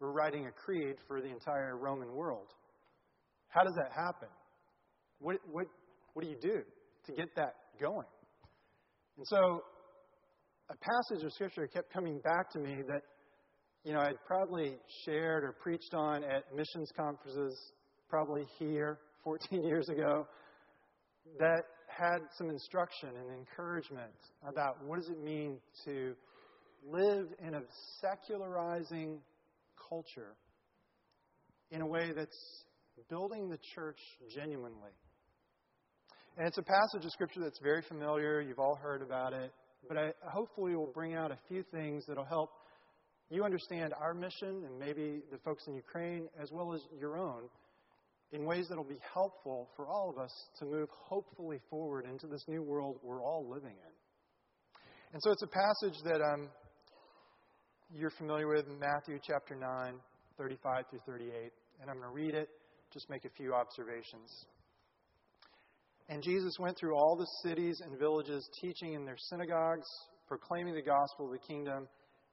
we're 0.00 0.12
writing 0.12 0.46
a 0.46 0.52
creed 0.52 0.96
for 1.06 1.20
the 1.20 1.28
entire 1.28 1.76
Roman 1.76 2.12
world. 2.14 2.48
How 3.48 3.62
does 3.62 3.74
that 3.76 3.92
happen? 3.92 4.28
What, 5.20 5.36
what, 5.50 5.66
what 6.14 6.24
do 6.24 6.30
you 6.30 6.38
do 6.40 6.62
to 7.06 7.12
get 7.12 7.34
that 7.36 7.54
going? 7.80 8.06
And 9.16 9.26
so, 9.26 9.62
a 10.70 10.74
passage 10.76 11.24
of 11.24 11.32
Scripture 11.32 11.66
kept 11.66 11.92
coming 11.92 12.20
back 12.20 12.50
to 12.52 12.58
me 12.58 12.82
that 12.86 13.02
you 13.84 13.92
know, 13.92 14.00
I'd 14.00 14.22
probably 14.26 14.76
shared 15.04 15.44
or 15.44 15.52
preached 15.52 15.94
on 15.94 16.24
at 16.24 16.54
missions 16.54 16.90
conferences, 16.96 17.58
probably 18.08 18.44
here 18.58 18.98
14 19.24 19.64
years 19.64 19.88
ago, 19.88 20.26
that 21.38 21.62
had 21.86 22.18
some 22.36 22.50
instruction 22.50 23.10
and 23.10 23.38
encouragement 23.38 24.12
about 24.46 24.84
what 24.84 25.00
does 25.00 25.08
it 25.08 25.22
mean 25.22 25.58
to 25.84 26.14
live 26.86 27.28
in 27.46 27.54
a 27.54 27.62
secularizing 28.00 29.18
culture 29.88 30.34
in 31.70 31.80
a 31.80 31.86
way 31.86 32.12
that's 32.14 32.64
building 33.10 33.48
the 33.48 33.58
church 33.74 33.98
genuinely. 34.34 34.92
And 36.36 36.46
it's 36.46 36.58
a 36.58 36.62
passage 36.62 37.04
of 37.04 37.10
Scripture 37.10 37.40
that's 37.42 37.58
very 37.62 37.82
familiar. 37.82 38.40
You've 38.40 38.58
all 38.58 38.76
heard 38.76 39.02
about 39.02 39.32
it. 39.32 39.52
But 39.88 39.98
I 39.98 40.12
hopefully 40.32 40.74
will 40.74 40.92
bring 40.92 41.14
out 41.14 41.30
a 41.30 41.38
few 41.48 41.62
things 41.72 42.04
that'll 42.06 42.24
help 42.24 42.50
you 43.30 43.44
understand 43.44 43.92
our 44.00 44.14
mission 44.14 44.64
and 44.64 44.78
maybe 44.78 45.20
the 45.30 45.38
folks 45.44 45.64
in 45.66 45.74
Ukraine 45.74 46.28
as 46.40 46.50
well 46.50 46.72
as 46.72 46.80
your 46.98 47.18
own 47.18 47.42
in 48.32 48.44
ways 48.44 48.66
that 48.68 48.76
will 48.76 48.84
be 48.84 49.00
helpful 49.12 49.68
for 49.76 49.86
all 49.86 50.10
of 50.10 50.18
us 50.18 50.32
to 50.58 50.64
move 50.64 50.88
hopefully 50.90 51.58
forward 51.70 52.06
into 52.10 52.26
this 52.26 52.44
new 52.48 52.62
world 52.62 52.98
we're 53.02 53.22
all 53.22 53.46
living 53.48 53.72
in. 53.72 53.92
And 55.12 55.22
so 55.22 55.30
it's 55.30 55.42
a 55.42 55.46
passage 55.46 55.98
that 56.04 56.20
um, 56.22 56.48
you're 57.94 58.10
familiar 58.10 58.48
with 58.48 58.66
Matthew 58.80 59.18
chapter 59.22 59.54
9. 59.54 60.00
35 60.38 60.84
through 60.88 61.00
38. 61.04 61.52
And 61.82 61.90
I'm 61.90 61.96
going 61.96 62.08
to 62.08 62.14
read 62.14 62.34
it, 62.34 62.48
just 62.92 63.10
make 63.10 63.24
a 63.24 63.30
few 63.36 63.52
observations. 63.52 64.46
And 66.08 66.22
Jesus 66.22 66.56
went 66.58 66.78
through 66.78 66.94
all 66.94 67.16
the 67.16 67.26
cities 67.42 67.82
and 67.84 67.98
villages, 67.98 68.48
teaching 68.62 68.94
in 68.94 69.04
their 69.04 69.18
synagogues, 69.18 69.86
proclaiming 70.26 70.74
the 70.74 70.82
gospel 70.82 71.26
of 71.26 71.32
the 71.32 71.46
kingdom, 71.46 71.86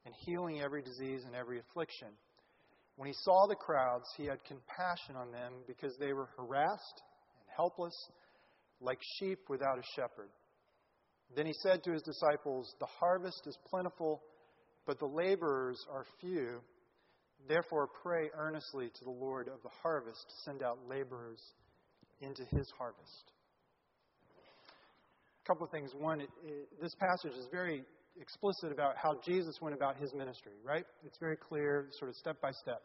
and 0.06 0.14
healing 0.24 0.62
every 0.62 0.82
disease 0.82 1.22
and 1.26 1.34
every 1.34 1.58
affliction. 1.58 2.08
When 2.94 3.08
he 3.08 3.14
saw 3.22 3.46
the 3.48 3.56
crowds, 3.56 4.06
he 4.16 4.24
had 4.24 4.38
compassion 4.44 5.16
on 5.16 5.30
them 5.30 5.52
because 5.66 5.94
they 5.98 6.12
were 6.14 6.28
harassed 6.38 7.02
and 7.40 7.48
helpless, 7.54 7.94
like 8.80 8.98
sheep 9.18 9.40
without 9.48 9.78
a 9.78 9.82
shepherd. 9.94 10.30
Then 11.34 11.44
he 11.44 11.52
said 11.60 11.82
to 11.82 11.92
his 11.92 12.02
disciples, 12.02 12.72
The 12.78 12.86
harvest 12.86 13.42
is 13.46 13.58
plentiful, 13.68 14.22
but 14.86 14.98
the 14.98 15.06
laborers 15.06 15.84
are 15.92 16.04
few. 16.20 16.60
Therefore, 17.48 17.88
pray 18.02 18.30
earnestly 18.36 18.88
to 18.88 19.04
the 19.04 19.10
Lord 19.10 19.48
of 19.48 19.62
the 19.62 19.70
harvest 19.82 20.24
to 20.28 20.34
send 20.44 20.62
out 20.62 20.78
laborers 20.88 21.40
into 22.20 22.44
his 22.44 22.66
harvest. 22.78 23.32
A 25.44 25.46
couple 25.46 25.64
of 25.64 25.70
things. 25.70 25.92
One, 25.96 26.20
it, 26.20 26.30
it, 26.44 26.68
this 26.80 26.94
passage 26.98 27.38
is 27.38 27.46
very 27.52 27.84
explicit 28.20 28.72
about 28.72 28.96
how 28.96 29.20
Jesus 29.24 29.58
went 29.60 29.74
about 29.74 29.96
his 29.96 30.12
ministry, 30.14 30.54
right? 30.64 30.84
It's 31.04 31.18
very 31.18 31.36
clear, 31.36 31.88
sort 31.98 32.08
of 32.08 32.16
step 32.16 32.40
by 32.40 32.50
step. 32.62 32.82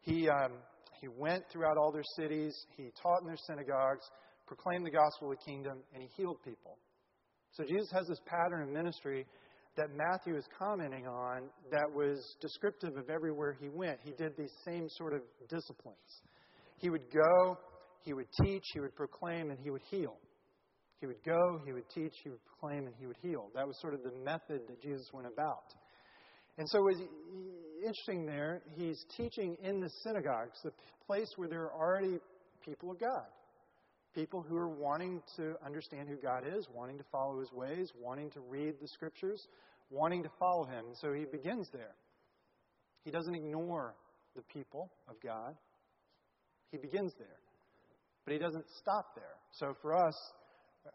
He, 0.00 0.28
um, 0.28 0.52
he 1.00 1.08
went 1.08 1.44
throughout 1.50 1.76
all 1.78 1.92
their 1.92 2.04
cities, 2.16 2.54
he 2.76 2.90
taught 3.00 3.20
in 3.20 3.26
their 3.26 3.38
synagogues, 3.46 4.04
proclaimed 4.46 4.84
the 4.84 4.90
gospel 4.90 5.30
of 5.30 5.38
the 5.38 5.44
kingdom, 5.44 5.78
and 5.94 6.02
he 6.02 6.08
healed 6.16 6.38
people. 6.44 6.76
So 7.52 7.64
Jesus 7.64 7.90
has 7.92 8.06
this 8.08 8.20
pattern 8.26 8.62
of 8.62 8.68
ministry 8.68 9.26
that 9.76 9.88
Matthew 9.96 10.36
is 10.36 10.44
commenting 10.58 11.06
on 11.06 11.44
that 11.70 11.90
was 11.92 12.36
descriptive 12.40 12.96
of 12.96 13.08
everywhere 13.08 13.56
he 13.58 13.68
went. 13.68 13.98
He 14.02 14.12
did 14.12 14.36
these 14.36 14.52
same 14.64 14.88
sort 14.90 15.14
of 15.14 15.22
disciplines. 15.48 16.22
He 16.76 16.90
would 16.90 17.10
go, 17.12 17.58
he 18.02 18.12
would 18.12 18.26
teach, 18.42 18.64
he 18.74 18.80
would 18.80 18.94
proclaim, 18.94 19.50
and 19.50 19.58
he 19.62 19.70
would 19.70 19.82
heal. 19.90 20.16
He 21.00 21.06
would 21.06 21.22
go, 21.24 21.60
he 21.64 21.72
would 21.72 21.88
teach, 21.94 22.12
he 22.22 22.30
would 22.30 22.44
proclaim, 22.44 22.86
and 22.86 22.94
he 22.98 23.06
would 23.06 23.16
heal. 23.22 23.48
That 23.54 23.66
was 23.66 23.80
sort 23.80 23.94
of 23.94 24.02
the 24.02 24.12
method 24.24 24.62
that 24.68 24.80
Jesus 24.82 25.08
went 25.12 25.26
about. 25.26 25.64
And 26.58 26.68
so 26.68 26.78
it 26.78 26.84
was 26.84 27.00
interesting 27.84 28.26
there, 28.26 28.62
he's 28.76 29.04
teaching 29.16 29.56
in 29.62 29.80
the 29.80 29.88
synagogues, 30.04 30.58
the 30.62 30.72
place 31.06 31.28
where 31.36 31.48
there 31.48 31.62
are 31.62 31.72
already 31.72 32.18
people 32.64 32.90
of 32.90 33.00
God. 33.00 33.26
People 34.14 34.42
who 34.42 34.56
are 34.56 34.68
wanting 34.68 35.22
to 35.36 35.54
understand 35.64 36.08
who 36.08 36.16
God 36.16 36.44
is, 36.46 36.68
wanting 36.72 36.98
to 36.98 37.04
follow 37.10 37.40
his 37.40 37.50
ways, 37.52 37.90
wanting 37.98 38.30
to 38.32 38.40
read 38.40 38.74
the 38.80 38.88
scriptures, 38.88 39.46
wanting 39.90 40.22
to 40.22 40.30
follow 40.38 40.64
him. 40.64 40.84
So 41.00 41.12
he 41.12 41.24
begins 41.24 41.68
there. 41.72 41.94
He 43.04 43.10
doesn't 43.10 43.34
ignore 43.34 43.94
the 44.36 44.42
people 44.42 44.90
of 45.08 45.16
God. 45.22 45.54
He 46.70 46.78
begins 46.78 47.12
there. 47.18 47.38
But 48.24 48.32
he 48.32 48.38
doesn't 48.38 48.64
stop 48.78 49.14
there. 49.14 49.36
So 49.52 49.74
for 49.80 49.94
us, 49.94 50.14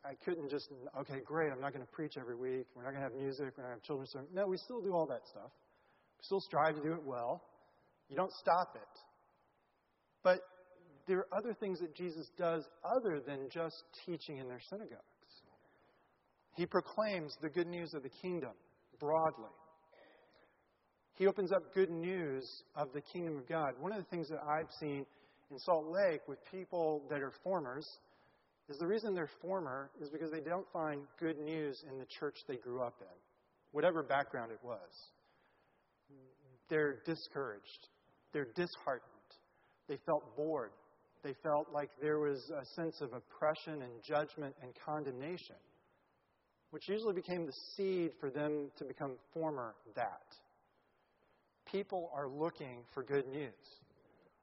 I 0.06 0.14
couldn't 0.24 0.50
just, 0.50 0.70
okay, 1.00 1.20
great, 1.26 1.52
I'm 1.52 1.62
not 1.62 1.74
going 1.74 1.86
to 1.86 1.92
preach 1.92 2.14
every 2.20 2.36
week. 2.36 2.68
We're 2.76 2.84
not 2.84 2.92
going 2.92 3.04
to 3.04 3.10
have 3.10 3.14
music. 3.14 3.54
We're 3.58 3.64
not 3.64 3.70
going 3.70 3.70
to 3.70 3.76
have 3.76 3.84
children's 3.84 4.12
service. 4.12 4.30
No, 4.34 4.48
we 4.48 4.58
still 4.58 4.82
do 4.82 4.94
all 4.94 5.08
that 5.08 5.22
stuff. 5.30 5.52
We 6.20 6.24
still 6.24 6.42
strive 6.42 6.76
to 6.76 6.82
do 6.82 6.94
it 6.94 7.04
well. 7.04 7.42
You 8.10 8.16
don't 8.16 8.32
stop 8.34 8.76
it. 8.76 9.00
But 10.24 10.40
there 11.08 11.20
are 11.20 11.38
other 11.38 11.54
things 11.54 11.80
that 11.80 11.96
Jesus 11.96 12.28
does 12.38 12.64
other 12.84 13.20
than 13.20 13.50
just 13.50 13.84
teaching 14.06 14.38
in 14.38 14.48
their 14.48 14.62
synagogues. 14.70 15.02
He 16.56 16.66
proclaims 16.66 17.36
the 17.42 17.50
good 17.50 17.68
news 17.68 17.94
of 17.94 18.04
the 18.04 18.10
kingdom 18.10 18.52
broadly. 19.00 19.52
He 21.14 21.28
opens 21.28 21.52
up 21.52 21.74
good 21.74 21.90
news 21.90 22.64
of 22.76 22.90
the 22.94 23.02
kingdom 23.02 23.38
of 23.38 23.48
God. 23.48 23.74
One 23.80 23.92
of 23.92 23.98
the 23.98 24.10
things 24.10 24.30
that 24.30 24.40
I've 24.48 24.70
seen 24.80 25.06
in 25.50 25.60
Salt 25.60 25.86
Lake 25.88 26.22
with 26.28 26.40
people 26.52 27.04
that 27.10 27.22
are 27.22 27.32
formers 27.44 27.88
is 28.70 28.78
the 28.78 28.88
reason 28.88 29.16
they're 29.16 29.30
former 29.42 29.90
is 30.02 30.10
because 30.10 30.32
they 30.32 30.42
don't 30.42 30.68
find 30.74 31.02
good 31.20 31.40
news 31.40 31.84
in 31.90 31.98
the 31.98 32.06
church 32.20 32.36
they 32.48 32.58
grew 32.58 32.82
up 32.82 32.96
in, 33.02 33.16
whatever 33.72 34.04
background 34.04 34.52
it 34.52 34.60
was. 34.62 34.80
They're 36.70 36.98
discouraged. 37.06 37.88
They're 38.34 38.50
disheartened. 38.56 39.04
They 39.88 39.98
felt 40.06 40.36
bored. 40.36 40.72
They 41.24 41.34
felt 41.44 41.68
like 41.74 41.90
there 42.02 42.20
was 42.20 42.50
a 42.50 42.66
sense 42.76 43.02
of 43.02 43.14
oppression 43.14 43.82
and 43.82 43.92
judgment 44.04 44.56
and 44.62 44.72
condemnation, 44.86 45.56
which 46.72 46.88
usually 46.88 47.14
became 47.14 47.46
the 47.46 47.54
seed 47.76 48.12
for 48.20 48.30
them 48.30 48.70
to 48.78 48.86
become 48.86 49.18
former 49.34 49.76
that. 49.96 50.36
People 51.72 52.12
are 52.16 52.30
looking 52.30 52.84
for 52.94 53.04
good 53.04 53.28
news. 53.28 53.52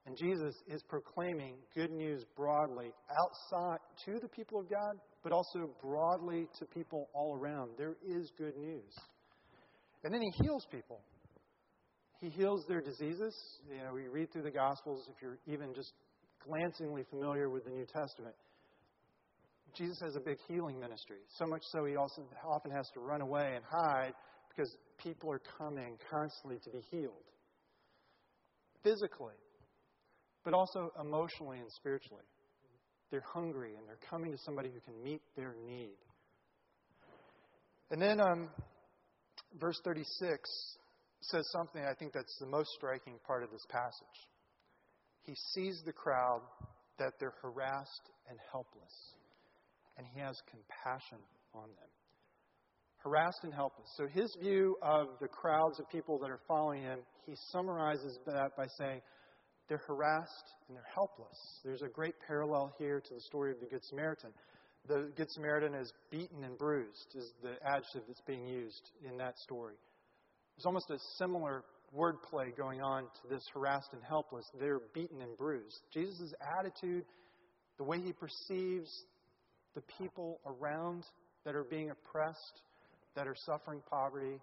And 0.07 0.17
Jesus 0.19 0.55
is 0.69 0.83
proclaiming 0.83 1.55
good 1.75 1.91
news 1.91 2.25
broadly 2.37 2.93
outside 3.19 3.79
to 4.05 4.19
the 4.21 4.29
people 4.29 4.61
of 4.61 4.69
God, 4.69 4.97
but 5.23 5.33
also 5.33 5.71
broadly 5.81 6.47
to 6.59 6.67
people 6.67 7.09
all 7.15 7.35
around. 7.35 7.71
There 7.79 7.97
is 8.07 8.31
good 8.37 8.57
news. 8.59 8.93
And 10.03 10.13
then 10.13 10.21
he 10.21 10.45
heals 10.45 10.67
people. 10.71 11.01
He 12.21 12.29
heals 12.29 12.67
their 12.69 12.83
diseases. 12.83 13.35
You 13.71 13.85
know, 13.85 13.95
we 13.95 14.09
read 14.09 14.31
through 14.31 14.43
the 14.43 14.51
Gospels, 14.51 15.09
if 15.15 15.23
you're 15.23 15.39
even 15.47 15.75
just 15.75 15.93
glancingly 16.47 17.05
familiar 17.11 17.49
with 17.49 17.65
the 17.65 17.71
New 17.71 17.87
Testament. 17.87 18.35
Jesus 19.77 19.99
has 20.03 20.15
a 20.15 20.21
big 20.21 20.39
healing 20.49 20.79
ministry, 20.79 21.19
so 21.37 21.47
much 21.47 21.63
so 21.73 21.85
he 21.85 21.97
also 21.97 22.23
often 22.47 22.71
has 22.71 22.89
to 22.95 23.01
run 23.01 23.21
away 23.21 23.55
and 23.57 23.65
hide 23.69 24.13
because 24.49 24.71
people 25.03 25.31
are 25.33 25.41
coming 25.59 25.97
constantly 26.11 26.59
to 26.63 26.71
be 26.71 26.81
healed. 26.91 27.25
Physically, 28.85 29.35
but 30.45 30.55
also 30.55 30.93
emotionally 31.01 31.59
and 31.59 31.71
spiritually. 31.73 32.23
They're 33.11 33.25
hungry 33.33 33.75
and 33.77 33.87
they're 33.89 33.99
coming 34.09 34.31
to 34.33 34.39
somebody 34.39 34.71
who 34.71 34.81
can 34.81 35.03
meet 35.03 35.23
their 35.37 35.55
need. 35.67 35.97
And 37.91 38.01
then 38.01 38.21
um, 38.21 38.49
verse 39.59 39.81
36 39.85 40.07
says 41.21 41.49
something 41.53 41.83
I 41.83 41.95
think 41.95 42.13
that's 42.13 42.37
the 42.39 42.47
most 42.47 42.71
striking 42.77 43.15
part 43.27 43.43
of 43.43 43.51
this 43.51 43.65
passage. 43.71 44.29
He 45.25 45.35
sees 45.55 45.83
the 45.85 45.93
crowd 45.93 46.43
that 46.99 47.13
they're 47.19 47.35
harassed 47.43 48.11
and 48.29 48.39
helpless, 48.53 48.93
and 49.97 50.07
he 50.15 50.21
has 50.21 50.41
compassion 50.51 51.19
on 51.55 51.69
them. 51.69 51.91
Harassed 52.99 53.41
and 53.43 53.53
helpless. 53.53 53.89
So, 53.97 54.07
his 54.07 54.35
view 54.41 54.77
of 54.83 55.09
the 55.21 55.29
crowds 55.29 55.79
of 55.79 55.89
people 55.91 56.19
that 56.21 56.31
are 56.31 56.41
following 56.49 56.83
him, 56.83 57.01
he 57.27 57.35
summarizes 57.53 58.19
that 58.27 58.57
by 58.57 58.67
saying, 58.79 59.01
they're 59.69 59.83
harassed 59.87 60.53
and 60.69 60.77
they're 60.77 60.93
helpless. 60.95 61.37
There's 61.65 61.83
a 61.83 61.89
great 61.89 62.15
parallel 62.27 62.75
here 62.79 63.01
to 63.01 63.15
the 63.15 63.21
story 63.21 63.51
of 63.51 63.61
the 63.61 63.67
Good 63.67 63.85
Samaritan. 63.85 64.31
The 64.87 65.11
Good 65.17 65.31
Samaritan 65.31 65.75
is 65.75 65.93
beaten 66.11 66.45
and 66.45 66.59
bruised, 66.59 67.15
is 67.15 67.33
the 67.43 67.55
adjective 67.67 68.03
that's 68.07 68.21
being 68.27 68.47
used 68.47 68.91
in 69.09 69.17
that 69.17 69.39
story. 69.39 69.77
There's 70.57 70.67
almost 70.67 70.91
a 70.91 70.99
similar 71.17 71.65
wordplay 71.97 72.57
going 72.57 72.83
on 72.83 73.03
to 73.03 73.29
this 73.29 73.45
harassed 73.53 73.93
and 73.93 74.03
helpless. 74.03 74.45
They're 74.59 74.81
beaten 74.93 75.23
and 75.23 75.37
bruised. 75.37 75.81
Jesus' 75.93 76.35
attitude, 76.59 77.05
the 77.79 77.85
way 77.85 78.01
he 78.01 78.13
perceives 78.13 78.91
the 79.75 79.83
people 79.99 80.41
around 80.47 81.05
that 81.45 81.55
are 81.55 81.65
being 81.65 81.91
oppressed, 81.91 82.63
that 83.15 83.27
are 83.27 83.37
suffering 83.47 83.81
poverty, 83.89 84.41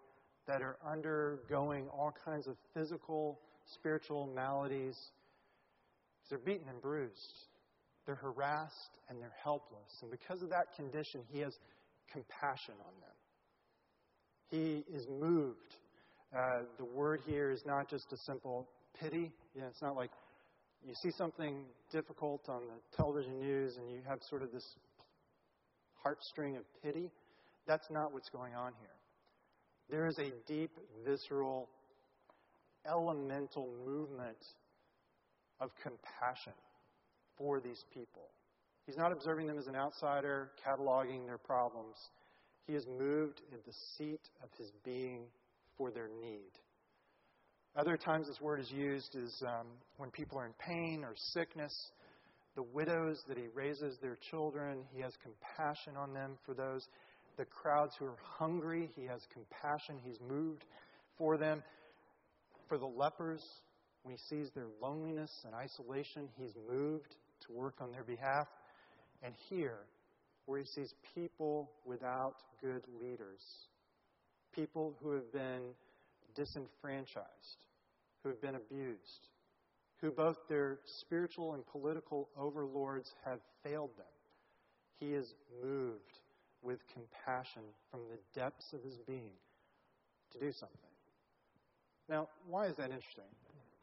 that 0.48 0.62
are 0.62 0.78
undergoing 0.86 1.88
all 1.90 2.14
kinds 2.26 2.48
of 2.48 2.56
physical 2.74 3.40
spiritual 3.74 4.30
maladies. 4.36 4.98
They're 6.30 6.40
beaten 6.40 6.68
and 6.70 6.82
bruised. 6.82 7.48
They're 8.06 8.16
harassed 8.16 8.98
and 9.10 9.22
they're 9.22 9.36
helpless. 9.44 9.92
And 10.02 10.10
because 10.10 10.42
of 10.42 10.50
that 10.50 10.74
condition, 10.76 11.22
he 11.32 11.40
has 11.40 11.54
compassion 12.12 12.76
on 12.80 12.94
them. 13.02 13.16
He 14.50 14.94
is 14.94 15.08
moved. 15.08 15.76
Uh, 16.36 16.62
the 16.78 16.86
word 16.86 17.20
here 17.26 17.52
is 17.52 17.62
not 17.66 17.90
just 17.90 18.12
a 18.14 18.18
simple 18.18 18.70
pity. 19.00 19.32
You 19.54 19.62
know, 19.62 19.68
it's 19.68 19.82
not 19.82 19.98
like 19.98 20.12
you 20.88 20.94
see 21.04 21.12
something 21.18 21.66
difficult 21.92 22.48
on 22.48 22.62
the 22.62 22.96
television 22.96 23.38
news 23.38 23.76
and 23.78 23.90
you 23.92 24.00
have 24.08 24.20
sort 24.30 24.42
of 24.42 24.52
this 24.52 24.66
heartstring 26.06 26.58
of 26.58 26.64
pity. 26.82 27.12
That's 27.68 27.88
not 27.92 28.14
what's 28.14 28.30
going 28.30 28.56
on 28.56 28.72
here. 28.80 28.90
There 29.90 30.08
is 30.08 30.18
a 30.20 30.32
deep, 30.48 30.72
visceral 31.06 31.68
elemental 32.88 33.70
movement 33.86 34.38
of 35.60 35.70
compassion 35.84 36.54
for 37.38 37.60
these 37.60 37.84
people. 37.94 38.30
He's 38.86 38.98
not 38.98 39.12
observing 39.12 39.48
them 39.48 39.60
as 39.60 39.68
an 39.68 39.76
outsider, 39.76 40.52
cataloging 40.66 41.26
their 41.26 41.38
problems. 41.38 41.96
He 42.68 42.74
is 42.74 42.86
moved 42.88 43.42
in 43.52 43.58
the 43.66 43.74
seat 43.98 44.22
of 44.42 44.50
his 44.58 44.72
being 44.86 45.24
for 45.82 45.90
their 45.90 46.10
need. 46.22 46.52
Other 47.76 47.98
times 47.98 48.28
this 48.28 48.40
word 48.40 48.60
is 48.60 48.70
used 48.70 49.16
is 49.16 49.42
um, 49.48 49.66
when 49.98 50.12
people 50.12 50.38
are 50.38 50.46
in 50.46 50.54
pain 50.60 51.04
or 51.04 51.16
sickness. 51.34 51.74
The 52.56 52.62
widows 52.62 53.24
that 53.28 53.38
he 53.38 53.46
raises 53.56 53.98
their 54.00 54.18
children, 54.30 54.84
he 54.94 55.02
has 55.02 55.14
compassion 55.24 55.94
on 55.98 56.14
them 56.14 56.38
for 56.46 56.54
those. 56.54 56.88
The 57.38 57.46
crowds 57.46 57.94
who 57.98 58.06
are 58.06 58.18
hungry, 58.38 58.92
he 58.96 59.06
has 59.06 59.22
compassion. 59.34 59.96
He's 60.06 60.20
moved 60.30 60.66
for 61.18 61.38
them 61.38 61.64
for 62.68 62.78
the 62.78 62.86
lepers 62.86 63.42
when 64.04 64.14
he 64.14 64.20
sees 64.30 64.52
their 64.54 64.68
loneliness 64.80 65.32
and 65.46 65.56
isolation, 65.56 66.28
he's 66.38 66.54
moved 66.70 67.16
to 67.48 67.54
work 67.54 67.76
on 67.82 67.92
their 67.92 68.04
behalf. 68.04 68.48
And 69.24 69.34
here, 69.50 69.80
where 70.46 70.60
he 70.60 70.66
sees 70.66 70.94
people 71.16 71.72
without 71.86 72.36
good 72.62 72.84
leaders, 73.02 73.42
people 74.54 74.96
who 75.02 75.12
have 75.12 75.32
been 75.32 75.62
disenfranchised, 76.36 77.66
who 78.24 78.30
have 78.30 78.42
been 78.42 78.56
abused, 78.56 79.28
who 80.02 80.12
both 80.12 80.38
their 80.50 80.80
spiritual 81.00 81.54
and 81.54 81.66
political 81.68 82.30
overlords 82.38 83.12
have 83.26 83.40
failed 83.64 83.92
them. 83.98 84.06
He 85.00 85.14
is 85.14 85.34
moved 85.64 86.20
with 86.62 86.80
compassion 86.94 87.64
from 87.90 88.02
the 88.10 88.40
depths 88.40 88.74
of 88.74 88.84
his 88.84 88.98
being 89.08 89.34
to 90.34 90.40
do 90.40 90.52
something. 90.52 90.78
Now, 92.10 92.28
why 92.48 92.68
is 92.68 92.76
that 92.78 92.92
interesting? 92.92 93.30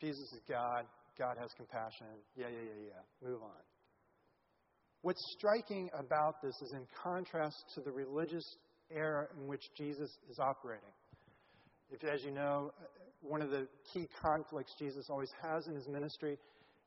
Jesus 0.00 0.32
is 0.32 0.40
God. 0.48 0.84
God 1.18 1.36
has 1.40 1.50
compassion. 1.56 2.06
Yeah, 2.36 2.46
yeah, 2.48 2.62
yeah, 2.62 2.92
yeah. 2.94 3.28
Move 3.28 3.42
on. 3.42 3.62
What's 5.02 5.22
striking 5.36 5.90
about 5.94 6.42
this 6.42 6.54
is 6.60 6.72
in 6.72 6.86
contrast 7.02 7.64
to 7.74 7.80
the 7.80 7.90
religious 7.90 8.44
era 8.94 9.26
in 9.38 9.46
which 9.46 9.62
Jesus 9.76 10.10
is 10.30 10.38
operating. 10.38 10.88
If, 11.90 12.04
as 12.04 12.22
you 12.22 12.30
know, 12.30 12.72
uh, 12.80 12.84
one 13.20 13.42
of 13.42 13.50
the 13.50 13.66
key 13.92 14.08
conflicts 14.22 14.74
Jesus 14.78 15.06
always 15.10 15.30
has 15.42 15.66
in 15.66 15.74
his 15.74 15.88
ministry 15.88 16.38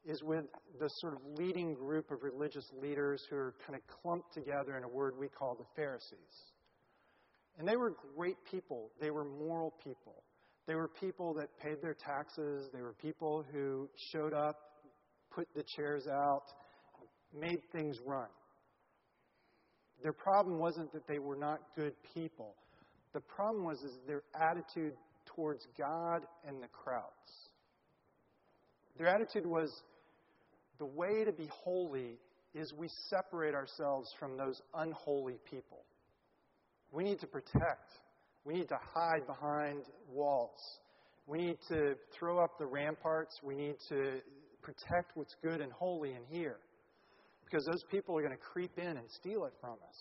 is 0.06 0.24
with 0.24 0.46
the 0.80 0.90
sort 0.98 1.14
of 1.14 1.20
leading 1.38 1.74
group 1.74 2.10
of 2.12 2.24
religious 2.24 2.66
leaders 2.82 3.24
who 3.30 3.36
are 3.36 3.54
kind 3.66 3.76
of 3.76 3.82
clumped 4.02 4.34
together 4.34 4.78
in 4.78 4.84
a 4.84 4.88
word 4.88 5.14
we 5.20 5.28
call 5.28 5.56
the 5.56 5.66
Pharisees. 5.76 6.18
And 7.60 7.68
they 7.68 7.76
were 7.76 7.94
great 8.16 8.38
people, 8.50 8.90
they 9.00 9.12
were 9.12 9.26
moral 9.26 9.74
people. 9.84 10.24
They 10.68 10.76
were 10.76 10.88
people 10.88 11.34
that 11.36 11.50
paid 11.60 11.82
their 11.82 11.96
taxes, 11.96 12.70
they 12.74 12.82
were 12.82 12.94
people 12.94 13.44
who 13.52 13.90
showed 14.12 14.34
up, 14.34 14.58
put 15.32 15.48
the 15.56 15.64
chairs 15.76 16.08
out, 16.08 16.44
made 17.38 17.60
things 17.72 17.98
run. 18.06 18.28
Their 20.04 20.14
problem 20.14 20.58
wasn't 20.58 20.92
that 20.94 21.08
they 21.08 21.20
were 21.20 21.36
not 21.36 21.60
good 21.76 21.94
people. 22.14 22.56
The 23.14 23.20
problem 23.20 23.66
was 23.66 23.80
is 23.80 23.98
their 24.08 24.24
attitude 24.40 24.94
towards 25.26 25.68
God 25.78 26.24
and 26.48 26.62
the 26.62 26.68
crowds. 26.68 27.06
Their 28.98 29.08
attitude 29.08 29.46
was 29.46 29.72
the 30.80 30.86
way 30.86 31.24
to 31.26 31.32
be 31.32 31.48
holy 31.64 32.18
is 32.54 32.74
we 32.74 32.90
separate 33.10 33.54
ourselves 33.54 34.10
from 34.20 34.38
those 34.38 34.62
unholy 34.74 35.38
people. 35.50 35.86
We 36.92 37.04
need 37.04 37.20
to 37.20 37.28
protect. 37.28 37.92
We 38.44 38.56
need 38.56 38.70
to 38.70 38.80
hide 38.94 39.26
behind 39.28 39.84
walls. 40.12 40.60
We 41.28 41.38
need 41.38 41.58
to 41.70 41.96
throw 42.18 42.40
up 42.40 42.58
the 42.58 42.66
ramparts. 42.66 43.40
We 43.44 43.56
need 43.56 43.76
to 43.90 44.20
protect 44.62 45.16
what's 45.16 45.36
good 45.42 45.62
and 45.62 45.72
holy 45.72 46.12
in 46.12 46.24
here. 46.30 46.58
Because 47.52 47.66
those 47.66 47.84
people 47.92 48.18
are 48.18 48.22
going 48.22 48.32
to 48.32 48.38
creep 48.38 48.78
in 48.78 48.88
and 48.88 49.12
steal 49.20 49.44
it 49.44 49.54
from 49.60 49.74
us. 49.74 49.98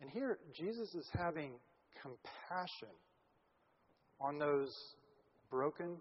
And 0.00 0.08
here, 0.10 0.38
Jesus 0.56 0.94
is 0.94 1.06
having 1.12 1.52
compassion 2.00 2.94
on 4.18 4.38
those 4.38 4.74
broken, 5.50 5.98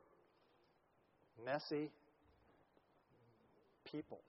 messy 1.45 1.91
people. 3.91 4.21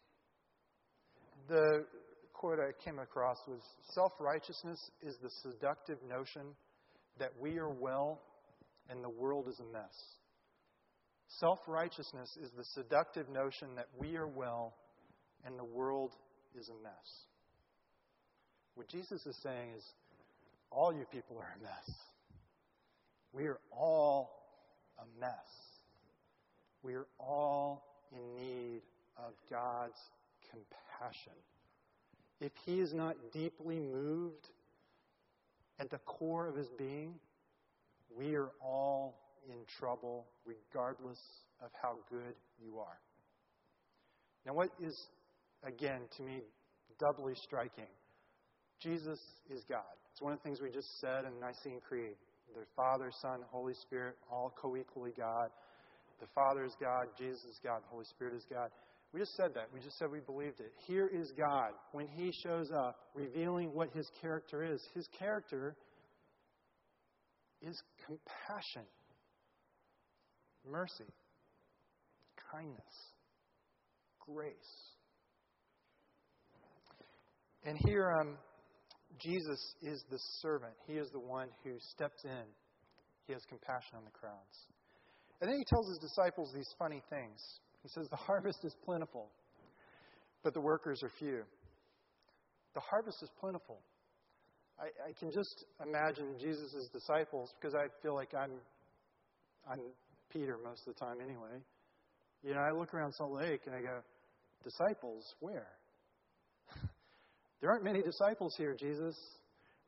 The 1.49 1.85
quote 2.33 2.59
I 2.59 2.73
came 2.85 2.99
across 2.99 3.39
was 3.47 3.61
Self 3.93 4.13
righteousness 4.19 4.79
is 5.01 5.17
the 5.23 5.31
seductive 5.43 5.99
notion 6.09 6.55
that 7.21 7.31
we 7.41 7.59
are 7.59 7.71
well 7.71 8.21
and 8.91 9.03
the 9.03 9.11
world 9.11 9.47
is 9.49 9.61
a 9.61 9.73
mess. 9.73 9.95
Self 11.39 11.61
righteousness 11.69 12.37
is 12.43 12.51
the 12.57 12.65
seductive 12.65 13.29
notion 13.29 13.77
that 13.77 13.87
we 13.97 14.17
are 14.17 14.29
well 14.29 14.75
and 15.47 15.59
the 15.59 15.65
world 15.65 16.13
is 16.59 16.69
a 16.69 16.83
mess. 16.83 16.93
What 18.75 18.89
Jesus 18.89 19.25
is 19.25 19.37
saying 19.43 19.71
is, 19.77 19.85
all 20.71 20.93
you 20.93 21.07
people 21.11 21.39
are 21.39 21.55
a 21.59 21.63
mess. 21.63 21.97
We 23.33 23.45
are 23.47 23.59
all 23.71 24.31
a 24.99 25.21
mess. 25.21 25.31
We 26.83 26.95
are 26.95 27.07
all 27.19 27.85
in 28.13 28.35
need 28.35 28.83
of 29.17 29.33
God's 29.51 29.99
compassion. 30.51 31.33
If 32.41 32.53
He 32.65 32.81
is 32.81 32.93
not 32.93 33.17
deeply 33.33 33.79
moved 33.79 34.49
at 35.79 35.91
the 35.91 35.99
core 35.99 36.49
of 36.49 36.57
His 36.57 36.69
being, 36.79 37.15
we 38.19 38.35
are 38.35 38.51
all 38.61 39.19
in 39.49 39.59
trouble 39.79 40.27
regardless 40.45 41.19
of 41.63 41.71
how 41.81 41.97
good 42.11 42.35
you 42.63 42.79
are. 42.79 42.99
Now, 44.45 44.55
what 44.55 44.71
is, 44.81 44.97
again, 45.65 46.01
to 46.17 46.23
me, 46.23 46.41
doubly 46.99 47.35
striking? 47.43 47.91
Jesus 48.81 49.19
is 49.51 49.63
God. 49.69 49.83
It's 50.13 50.23
one 50.23 50.33
of 50.33 50.39
the 50.39 50.45
things 50.45 50.61
we 50.61 50.71
just 50.71 51.01
said 51.01 51.25
in 51.25 51.41
Nicene 51.41 51.81
Creed. 51.87 52.17
The 52.55 52.65
Father, 52.75 53.11
Son, 53.21 53.41
Holy 53.51 53.75
Spirit, 53.75 54.17
all 54.31 54.53
co 54.61 54.77
equally 54.77 55.13
God. 55.17 55.51
The 56.21 56.27
Father 56.35 56.65
is 56.65 56.73
God, 56.81 57.09
Jesus 57.19 57.45
is 57.45 57.61
God, 57.63 57.83
the 57.83 57.89
Holy 57.89 58.05
Spirit 58.05 58.35
is 58.35 58.45
God. 58.51 58.71
We 59.13 59.21
just 59.21 59.37
said 59.37 59.55
that. 59.55 59.69
We 59.73 59.81
just 59.81 59.99
said 59.99 60.09
we 60.11 60.21
believed 60.21 60.61
it. 60.61 60.73
Here 60.87 61.09
is 61.09 61.33
God 61.37 61.73
when 61.93 62.07
He 62.07 62.33
shows 62.43 62.71
up, 62.71 62.97
revealing 63.15 63.73
what 63.73 63.91
His 63.95 64.11
character 64.21 64.63
is. 64.63 64.83
His 64.95 65.07
character 65.19 65.77
is 67.63 67.81
compassion, 68.07 68.83
mercy, 70.71 71.13
kindness, 72.53 72.95
grace. 74.21 74.96
And 77.67 77.77
here, 77.85 78.15
um, 78.21 78.39
Jesus 79.19 79.59
is 79.83 80.05
the 80.09 80.19
servant. 80.41 80.73
He 80.87 80.95
is 80.95 81.11
the 81.11 81.19
one 81.19 81.49
who 81.65 81.73
steps 81.81 82.25
in. 82.25 82.47
He 83.27 83.33
has 83.33 83.43
compassion 83.49 83.99
on 83.99 84.05
the 84.05 84.15
crowds. 84.15 84.57
And 85.41 85.51
then 85.51 85.59
he 85.59 85.65
tells 85.65 85.89
his 85.89 85.99
disciples 85.99 86.53
these 86.55 86.69
funny 86.79 87.03
things. 87.11 87.43
He 87.83 87.89
says, 87.89 88.07
The 88.09 88.17
harvest 88.31 88.65
is 88.65 88.75
plentiful, 88.85 89.31
but 90.45 90.55
the 90.55 90.61
workers 90.61 91.03
are 91.03 91.11
few. 91.19 91.43
The 92.75 92.81
harvest 92.81 93.19
is 93.23 93.31
plentiful. 93.41 93.81
I, 94.79 94.87
I 95.09 95.13
can 95.19 95.33
just 95.33 95.65
imagine 95.83 96.39
Jesus' 96.39 96.89
disciples, 96.93 97.53
because 97.59 97.75
I 97.75 97.89
feel 98.01 98.15
like 98.15 98.31
I'm, 98.33 98.53
I'm 99.69 99.81
Peter 100.33 100.57
most 100.63 100.87
of 100.87 100.95
the 100.95 101.01
time 101.01 101.17
anyway. 101.21 101.59
You 102.45 102.55
know, 102.55 102.61
I 102.61 102.71
look 102.79 102.95
around 102.95 103.13
Salt 103.15 103.33
Lake 103.33 103.63
and 103.67 103.75
I 103.75 103.81
go, 103.81 103.99
Disciples, 104.63 105.35
where? 105.41 105.67
There 107.61 107.71
aren't 107.71 107.85
many 107.85 108.03
disciples 108.03 108.55
here, 108.57 108.75
Jesus. 108.79 109.17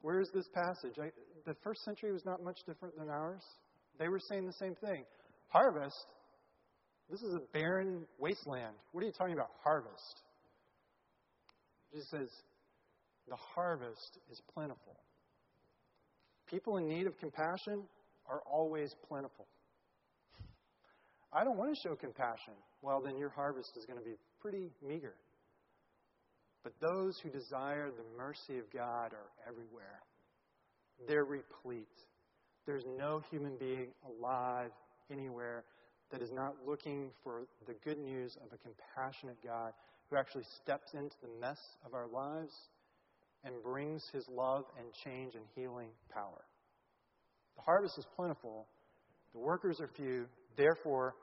Where 0.00 0.20
is 0.20 0.30
this 0.32 0.46
passage? 0.54 0.94
I, 1.00 1.10
the 1.44 1.54
first 1.62 1.84
century 1.84 2.12
was 2.12 2.24
not 2.24 2.42
much 2.42 2.58
different 2.66 2.96
than 2.98 3.08
ours. 3.08 3.42
They 3.98 4.08
were 4.08 4.20
saying 4.20 4.46
the 4.46 4.52
same 4.52 4.74
thing. 4.76 5.04
Harvest? 5.48 6.06
This 7.10 7.22
is 7.22 7.34
a 7.34 7.40
barren 7.52 8.06
wasteland. 8.18 8.74
What 8.92 9.02
are 9.02 9.06
you 9.06 9.12
talking 9.12 9.34
about, 9.34 9.50
harvest? 9.64 10.22
Jesus 11.92 12.08
says, 12.10 12.28
the 13.28 13.36
harvest 13.54 14.18
is 14.30 14.40
plentiful. 14.52 14.96
People 16.50 16.76
in 16.76 16.88
need 16.88 17.06
of 17.06 17.16
compassion 17.18 17.82
are 18.28 18.40
always 18.50 18.94
plentiful. 19.08 19.46
I 21.32 21.44
don't 21.44 21.58
want 21.58 21.74
to 21.74 21.88
show 21.88 21.94
compassion. 21.94 22.54
Well, 22.82 23.02
then 23.04 23.18
your 23.18 23.30
harvest 23.30 23.70
is 23.76 23.84
going 23.84 23.98
to 23.98 24.04
be 24.04 24.16
pretty 24.40 24.70
meager. 24.86 25.14
But 26.68 26.86
those 26.86 27.18
who 27.22 27.30
desire 27.30 27.88
the 27.90 28.18
mercy 28.18 28.58
of 28.58 28.70
God 28.70 29.14
are 29.14 29.30
everywhere. 29.48 30.00
They're 31.06 31.24
replete. 31.24 31.86
There's 32.66 32.84
no 32.98 33.22
human 33.30 33.56
being 33.56 33.88
alive 34.04 34.70
anywhere 35.10 35.64
that 36.12 36.20
is 36.20 36.30
not 36.30 36.56
looking 36.66 37.10
for 37.24 37.44
the 37.66 37.72
good 37.86 37.96
news 37.96 38.36
of 38.44 38.52
a 38.52 38.58
compassionate 38.58 39.38
God 39.42 39.72
who 40.10 40.18
actually 40.18 40.44
steps 40.62 40.92
into 40.92 41.16
the 41.22 41.40
mess 41.40 41.58
of 41.86 41.94
our 41.94 42.06
lives 42.06 42.52
and 43.44 43.62
brings 43.62 44.04
his 44.12 44.26
love 44.28 44.64
and 44.78 44.88
change 45.04 45.36
and 45.36 45.44
healing 45.54 45.88
power. 46.12 46.44
The 47.56 47.62
harvest 47.62 47.96
is 47.96 48.04
plentiful, 48.14 48.66
the 49.32 49.40
workers 49.40 49.80
are 49.80 49.88
few. 49.96 50.26
Therefore, 50.54 51.14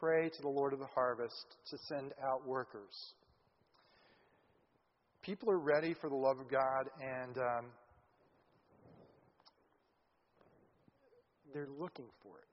pray 0.00 0.30
to 0.30 0.40
the 0.40 0.48
Lord 0.48 0.72
of 0.72 0.78
the 0.78 0.86
harvest 0.86 1.56
to 1.70 1.76
send 1.88 2.14
out 2.22 2.46
workers. 2.46 3.12
People 5.24 5.50
are 5.50 5.58
ready 5.58 5.94
for 6.02 6.10
the 6.10 6.16
love 6.16 6.38
of 6.38 6.50
God, 6.50 6.90
and 7.00 7.38
um, 7.38 7.66
they're 11.54 11.68
looking 11.78 12.08
for 12.22 12.36
it. 12.36 12.44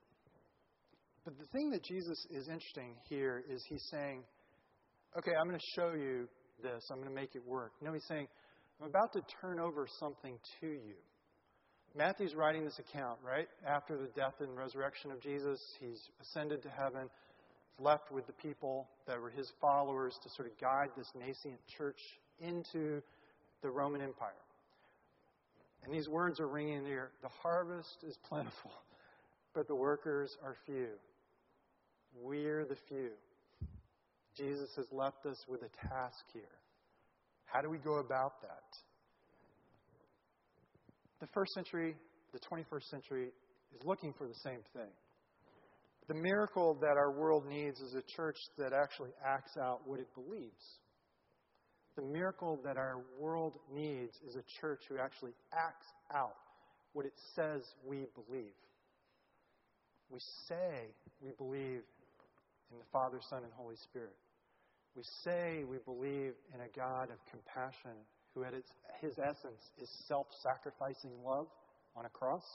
But 1.26 1.38
the 1.38 1.46
thing 1.48 1.70
that 1.72 1.84
Jesus 1.84 2.26
is 2.30 2.48
interesting 2.48 2.96
here 3.10 3.44
is 3.50 3.62
he's 3.68 3.86
saying, 3.92 4.24
okay, 5.18 5.32
I'm 5.38 5.48
going 5.48 5.60
to 5.60 5.66
show 5.76 5.92
you 5.94 6.30
this. 6.64 6.82
I'm 6.90 7.00
going 7.00 7.10
to 7.10 7.14
make 7.14 7.36
it 7.36 7.46
work. 7.46 7.74
No, 7.82 7.92
he's 7.92 8.08
saying, 8.08 8.28
I'm 8.82 8.88
about 8.88 9.12
to 9.14 9.22
turn 9.42 9.60
over 9.60 9.86
something 10.00 10.38
to 10.62 10.68
you. 10.68 10.96
Matthew's 11.94 12.36
writing 12.36 12.64
this 12.64 12.80
account, 12.80 13.20
right? 13.22 13.50
After 13.68 13.98
the 13.98 14.08
death 14.16 14.36
and 14.40 14.56
resurrection 14.56 15.12
of 15.12 15.22
Jesus, 15.22 15.60
he's 15.82 16.00
ascended 16.22 16.64
to 16.64 16.70
heaven, 16.70 17.10
left 17.80 18.14
with 18.14 18.28
the 18.28 18.34
people 18.34 18.88
that 19.08 19.20
were 19.20 19.30
his 19.30 19.52
followers 19.60 20.18
to 20.24 20.30
sort 20.38 20.48
of 20.48 20.58
guide 20.58 20.88
this 20.96 21.12
nascent 21.20 21.60
church 21.78 22.00
into 22.42 23.02
the 23.62 23.70
Roman 23.70 24.02
Empire. 24.02 24.32
And 25.84 25.94
these 25.94 26.08
words 26.08 26.40
are 26.40 26.48
ringing 26.48 26.78
in 26.78 26.84
the 26.84 26.90
ear 26.90 27.12
The 27.22 27.30
harvest 27.42 28.04
is 28.08 28.18
plentiful, 28.28 28.72
but 29.54 29.68
the 29.68 29.76
workers 29.76 30.36
are 30.44 30.56
few. 30.66 30.90
We're 32.22 32.66
the 32.66 32.78
few. 32.88 33.12
Jesus 34.38 34.70
has 34.76 34.86
left 34.92 35.26
us 35.26 35.38
with 35.48 35.62
a 35.62 35.88
task 35.88 36.24
here. 36.34 36.44
How 37.46 37.62
do 37.62 37.70
we 37.70 37.78
go 37.78 37.96
about 37.96 38.42
that? 38.42 38.64
The 41.20 41.28
first 41.34 41.54
century, 41.54 41.96
the 42.34 42.40
21st 42.40 42.84
century, 42.90 43.28
is 43.76 43.86
looking 43.86 44.14
for 44.18 44.28
the 44.28 44.36
same 44.44 44.62
thing. 44.74 44.90
The 46.08 46.16
miracle 46.16 46.78
that 46.82 46.98
our 46.98 47.12
world 47.12 47.46
needs 47.48 47.80
is 47.80 47.94
a 47.94 48.02
church 48.16 48.38
that 48.58 48.74
actually 48.74 49.12
acts 49.26 49.56
out 49.58 49.82
what 49.86 50.00
it 50.00 50.08
believes. 50.16 50.80
The 52.02 52.08
miracle 52.08 52.60
that 52.66 52.78
our 52.78 52.98
world 53.20 53.60
needs 53.72 54.18
is 54.28 54.36
a 54.36 54.42
church 54.60 54.80
who 54.90 54.98
actually 54.98 55.34
acts 55.54 55.86
out 56.12 56.34
what 56.94 57.06
it 57.06 57.14
says 57.36 57.62
we 57.86 58.08
believe. 58.16 58.58
We 60.10 60.18
say 60.48 60.96
we 61.22 61.30
believe 61.38 61.84
in 62.72 62.80
the 62.80 62.90
Father, 62.92 63.20
Son, 63.30 63.44
and 63.44 63.54
Holy 63.54 63.76
Spirit. 63.76 64.16
We 64.96 65.04
say 65.24 65.64
we 65.64 65.78
believe 65.86 66.34
in 66.56 66.62
a 66.62 66.70
God 66.76 67.10
of 67.12 67.18
compassion 67.30 67.96
who, 68.34 68.46
at 68.46 68.56
its, 68.56 68.72
his 69.00 69.14
essence, 69.20 69.62
is 69.80 69.90
self 70.08 70.26
sacrificing 70.42 71.12
love 71.24 71.46
on 71.96 72.06
a 72.06 72.10
cross. 72.10 72.46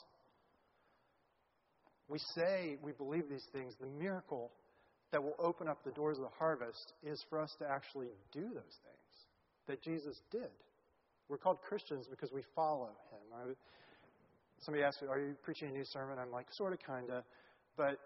We 2.08 2.18
say 2.34 2.78
we 2.82 2.90
believe 2.90 3.28
these 3.30 3.46
things. 3.52 3.74
The 3.80 3.86
miracle 3.86 4.50
that 5.12 5.22
will 5.22 5.36
open 5.38 5.68
up 5.68 5.84
the 5.84 5.92
doors 5.92 6.18
of 6.18 6.24
the 6.24 6.36
harvest 6.36 6.94
is 7.04 7.24
for 7.30 7.38
us 7.38 7.54
to 7.60 7.70
actually 7.70 8.08
do 8.32 8.42
those 8.42 8.78
things 8.82 9.05
that 9.66 9.82
Jesus 9.82 10.20
did. 10.30 10.50
We're 11.28 11.38
called 11.38 11.58
Christians 11.62 12.06
because 12.08 12.30
we 12.32 12.42
follow 12.54 12.86
him. 13.10 13.24
I, 13.34 13.52
somebody 14.60 14.84
asked 14.84 15.02
me, 15.02 15.08
Are 15.08 15.18
you 15.18 15.34
preaching 15.42 15.68
a 15.68 15.72
new 15.72 15.84
sermon? 15.84 16.18
I'm 16.18 16.30
like, 16.30 16.46
Sort 16.52 16.72
of, 16.72 16.78
kind 16.86 17.10
of. 17.10 17.24
But 17.76 17.98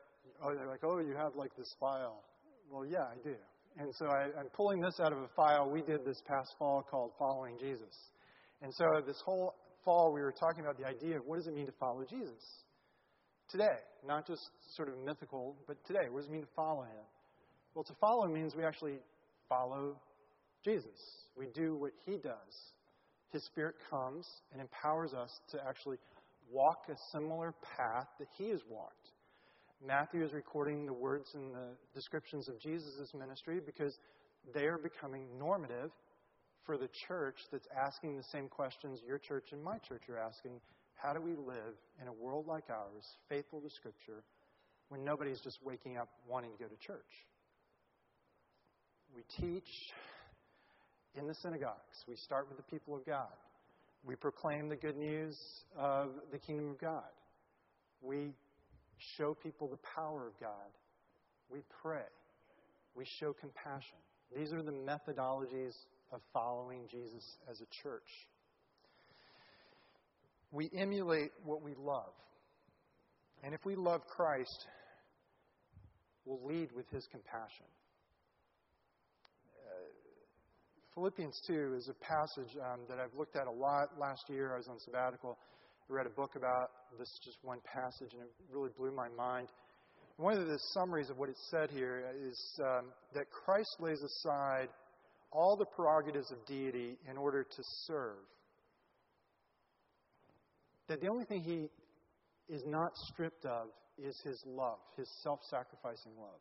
oh, 0.43 0.55
they're 0.55 0.69
like, 0.69 0.85
Oh, 0.85 0.99
you 0.99 1.15
have 1.17 1.35
like 1.37 1.55
this 1.57 1.75
file. 1.79 2.25
Well, 2.71 2.87
yeah, 2.87 3.05
I 3.11 3.17
do. 3.23 3.35
And 3.79 3.95
so 3.95 4.07
I, 4.07 4.39
I'm 4.39 4.49
pulling 4.55 4.81
this 4.81 4.99
out 5.01 5.13
of 5.13 5.19
a 5.19 5.29
file 5.37 5.71
we 5.71 5.83
did 5.83 6.05
this 6.05 6.21
past 6.27 6.55
fall 6.59 6.83
called 6.83 7.13
Following 7.19 7.57
Jesus. 7.59 7.95
And 8.63 8.73
so 8.75 8.85
this 9.07 9.21
whole 9.25 9.55
fall 9.85 10.13
we 10.13 10.21
were 10.21 10.33
talking 10.33 10.65
about 10.65 10.79
the 10.79 10.87
idea 10.87 11.17
of 11.17 11.23
what 11.27 11.37
does 11.37 11.47
it 11.47 11.55
mean 11.55 11.67
to 11.67 11.73
follow 11.79 12.05
Jesus? 12.09 12.43
Today, 13.49 13.79
not 14.07 14.27
just 14.27 14.43
sort 14.77 14.89
of 14.89 14.95
mythical, 15.05 15.57
but 15.67 15.77
today, 15.87 16.09
what 16.11 16.21
does 16.21 16.29
it 16.29 16.33
mean 16.33 16.43
to 16.43 16.55
follow 16.55 16.83
him? 16.83 17.05
Well, 17.75 17.85
to 17.85 17.95
follow 18.01 18.27
means 18.29 18.55
we 18.55 18.65
actually 18.65 18.99
follow 19.49 19.97
Jesus. 20.65 20.99
We 21.37 21.47
do 21.55 21.77
what 21.77 21.93
he 22.05 22.17
does. 22.17 22.55
His 23.33 23.45
Spirit 23.45 23.77
comes 23.89 24.27
and 24.53 24.61
empowers 24.61 25.15
us 25.15 25.31
to 25.53 25.59
actually 25.67 25.99
walk 26.51 26.87
a 26.89 26.97
similar 27.13 27.55
path 27.77 28.09
that 28.19 28.29
he 28.37 28.51
has 28.51 28.61
walked. 28.69 29.11
Matthew 29.87 30.23
is 30.25 30.33
recording 30.33 30.85
the 30.85 30.93
words 30.93 31.31
and 31.35 31.55
the 31.55 31.77
descriptions 31.95 32.49
of 32.49 32.61
Jesus' 32.61 33.15
ministry 33.17 33.61
because 33.65 33.97
they 34.53 34.65
are 34.65 34.79
becoming 34.79 35.27
normative 35.39 35.91
for 36.67 36.77
the 36.77 36.89
church 37.09 37.37
that's 37.51 37.67
asking 37.75 38.17
the 38.17 38.25
same 38.25 38.49
questions 38.49 39.01
your 39.07 39.19
church 39.19 39.49
and 39.53 39.63
my 39.63 39.79
church 39.79 40.03
are 40.09 40.19
asking. 40.19 40.61
How 40.95 41.15
do 41.15 41.21
we 41.21 41.31
live 41.31 41.75
in 42.03 42.09
a 42.09 42.13
world 42.13 42.47
like 42.47 42.65
ours, 42.69 43.05
faithful 43.29 43.61
to 43.61 43.71
Scripture, 43.71 44.23
when 44.91 45.03
nobody's 45.03 45.41
just 45.41 45.59
waking 45.65 45.97
up 45.97 46.09
wanting 46.29 46.51
to 46.53 46.59
go 46.59 46.67
to 46.67 46.77
church? 46.77 46.99
We 49.15 49.23
teach 49.41 49.69
in 51.19 51.27
the 51.27 51.35
synagogues. 51.35 52.05
We 52.09 52.17
start 52.17 52.49
with 52.49 52.57
the 52.57 52.63
people 52.65 52.95
of 52.95 53.05
God. 53.05 53.29
We 54.05 54.17
proclaim 54.17 54.69
the 54.69 54.77
good 54.77 54.97
news 54.97 55.37
of 55.77 56.11
the 56.33 56.39
kingdom 56.39 56.71
of 56.71 56.79
God. 56.81 57.11
We 58.03 58.33
show 59.17 59.35
people 59.35 59.69
the 59.69 59.79
power 59.95 60.27
of 60.27 60.39
God. 60.41 60.71
We 61.51 61.61
pray. 61.83 62.09
We 62.95 63.05
show 63.19 63.33
compassion. 63.33 63.99
These 64.35 64.53
are 64.53 64.63
the 64.63 64.73
methodologies 64.73 65.75
of 66.13 66.21
following 66.33 66.83
Jesus 66.91 67.25
as 67.51 67.61
a 67.61 67.67
church. 67.83 68.09
We 70.53 70.71
emulate 70.77 71.31
what 71.45 71.63
we 71.63 71.75
love. 71.79 72.13
And 73.43 73.55
if 73.55 73.65
we 73.65 73.75
love 73.75 74.03
Christ, 74.07 74.67
we'll 76.25 76.45
lead 76.45 76.71
with 76.75 76.89
his 76.91 77.07
compassion. 77.11 77.67
Uh, 79.55 79.71
Philippians 80.95 81.41
2 81.47 81.75
is 81.77 81.89
a 81.89 81.95
passage 81.95 82.57
um, 82.59 82.81
that 82.89 82.99
I've 82.99 83.15
looked 83.17 83.37
at 83.37 83.47
a 83.47 83.51
lot 83.51 83.91
last 83.99 84.29
year. 84.29 84.55
I 84.55 84.57
was 84.57 84.67
on 84.69 84.79
sabbatical. 84.81 85.39
I 85.89 85.93
read 85.93 86.07
a 86.07 86.11
book 86.11 86.35
about 86.35 86.71
this, 86.99 87.09
just 87.25 87.39
one 87.43 87.59
passage, 87.65 88.13
and 88.13 88.23
it 88.23 88.31
really 88.53 88.71
blew 88.77 88.91
my 88.91 89.09
mind. 89.17 89.49
One 90.17 90.37
of 90.37 90.47
the 90.49 90.59
summaries 90.75 91.09
of 91.09 91.17
what 91.17 91.29
it 91.29 91.37
said 91.49 91.71
here 91.71 92.05
is 92.29 92.61
um, 92.61 92.87
that 93.15 93.31
Christ 93.31 93.77
lays 93.79 94.03
aside 94.03 94.69
all 95.31 95.57
the 95.57 95.65
prerogatives 95.65 96.33
of 96.33 96.45
deity 96.47 96.99
in 97.09 97.17
order 97.17 97.45
to 97.45 97.63
serve. 97.87 98.19
That 100.89 101.01
the 101.01 101.07
only 101.07 101.25
thing 101.25 101.43
he 101.43 101.69
is 102.53 102.65
not 102.67 102.91
stripped 103.13 103.47
of 103.47 103.69
is 103.97 104.21
his 104.25 104.43
love, 104.45 104.79
his 104.97 105.09
self 105.23 105.39
sacrificing 105.49 106.13
love. 106.19 106.41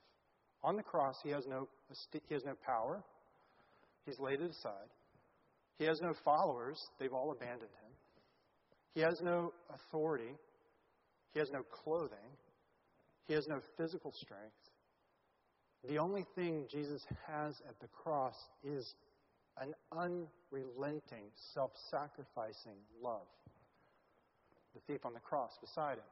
On 0.63 0.75
the 0.75 0.83
cross, 0.83 1.15
he 1.23 1.29
has, 1.29 1.45
no, 1.47 1.69
he 2.11 2.33
has 2.33 2.43
no 2.43 2.55
power, 2.65 3.03
he's 4.05 4.19
laid 4.19 4.41
it 4.41 4.51
aside. 4.51 4.89
He 5.77 5.85
has 5.85 6.01
no 6.01 6.13
followers, 6.25 6.79
they've 6.99 7.13
all 7.13 7.31
abandoned 7.31 7.71
him. 7.83 7.89
He 8.93 9.01
has 9.01 9.21
no 9.21 9.53
authority. 9.73 10.35
He 11.33 11.39
has 11.39 11.49
no 11.51 11.61
clothing. 11.83 12.17
He 13.27 13.33
has 13.33 13.47
no 13.47 13.59
physical 13.77 14.11
strength. 14.11 14.55
The 15.87 15.97
only 15.99 16.25
thing 16.35 16.65
Jesus 16.69 17.01
has 17.27 17.55
at 17.67 17.79
the 17.79 17.87
cross 17.87 18.35
is 18.63 18.93
an 19.61 19.73
unrelenting, 19.93 21.31
self 21.53 21.71
sacrificing 21.89 22.75
love. 23.01 23.27
The 24.73 24.81
thief 24.87 25.05
on 25.05 25.13
the 25.13 25.19
cross 25.19 25.51
beside 25.61 25.97
him. 25.97 26.11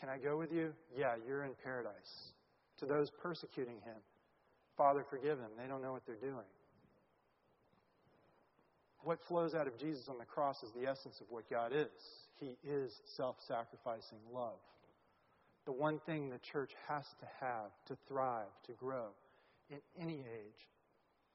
Can 0.00 0.08
I 0.08 0.18
go 0.18 0.38
with 0.38 0.52
you? 0.52 0.72
Yeah, 0.96 1.14
you're 1.26 1.44
in 1.44 1.52
paradise. 1.62 2.32
To 2.78 2.86
those 2.86 3.10
persecuting 3.22 3.76
him, 3.84 3.96
Father, 4.76 5.04
forgive 5.08 5.38
them. 5.38 5.50
They 5.58 5.66
don't 5.68 5.82
know 5.82 5.92
what 5.92 6.02
they're 6.06 6.16
doing. 6.16 6.46
What 9.02 9.18
flows 9.28 9.54
out 9.54 9.66
of 9.66 9.78
Jesus 9.78 10.08
on 10.08 10.18
the 10.18 10.24
cross 10.24 10.62
is 10.62 10.70
the 10.72 10.88
essence 10.88 11.20
of 11.20 11.26
what 11.28 11.48
God 11.50 11.72
is. 11.74 11.86
He 12.40 12.56
is 12.66 12.92
self 13.16 13.36
sacrificing 13.46 14.18
love. 14.32 14.58
The 15.66 15.72
one 15.72 16.00
thing 16.06 16.28
the 16.28 16.40
church 16.52 16.70
has 16.88 17.04
to 17.20 17.26
have 17.40 17.70
to 17.86 17.96
thrive, 18.08 18.48
to 18.66 18.72
grow 18.72 19.06
in 19.70 19.78
any 20.00 20.20
age, 20.20 20.68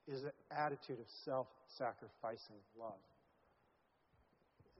is 0.06 0.24
an 0.24 0.32
attitude 0.50 0.98
of 0.98 1.06
self 1.24 1.46
sacrificing 1.78 2.56
love. 2.78 2.92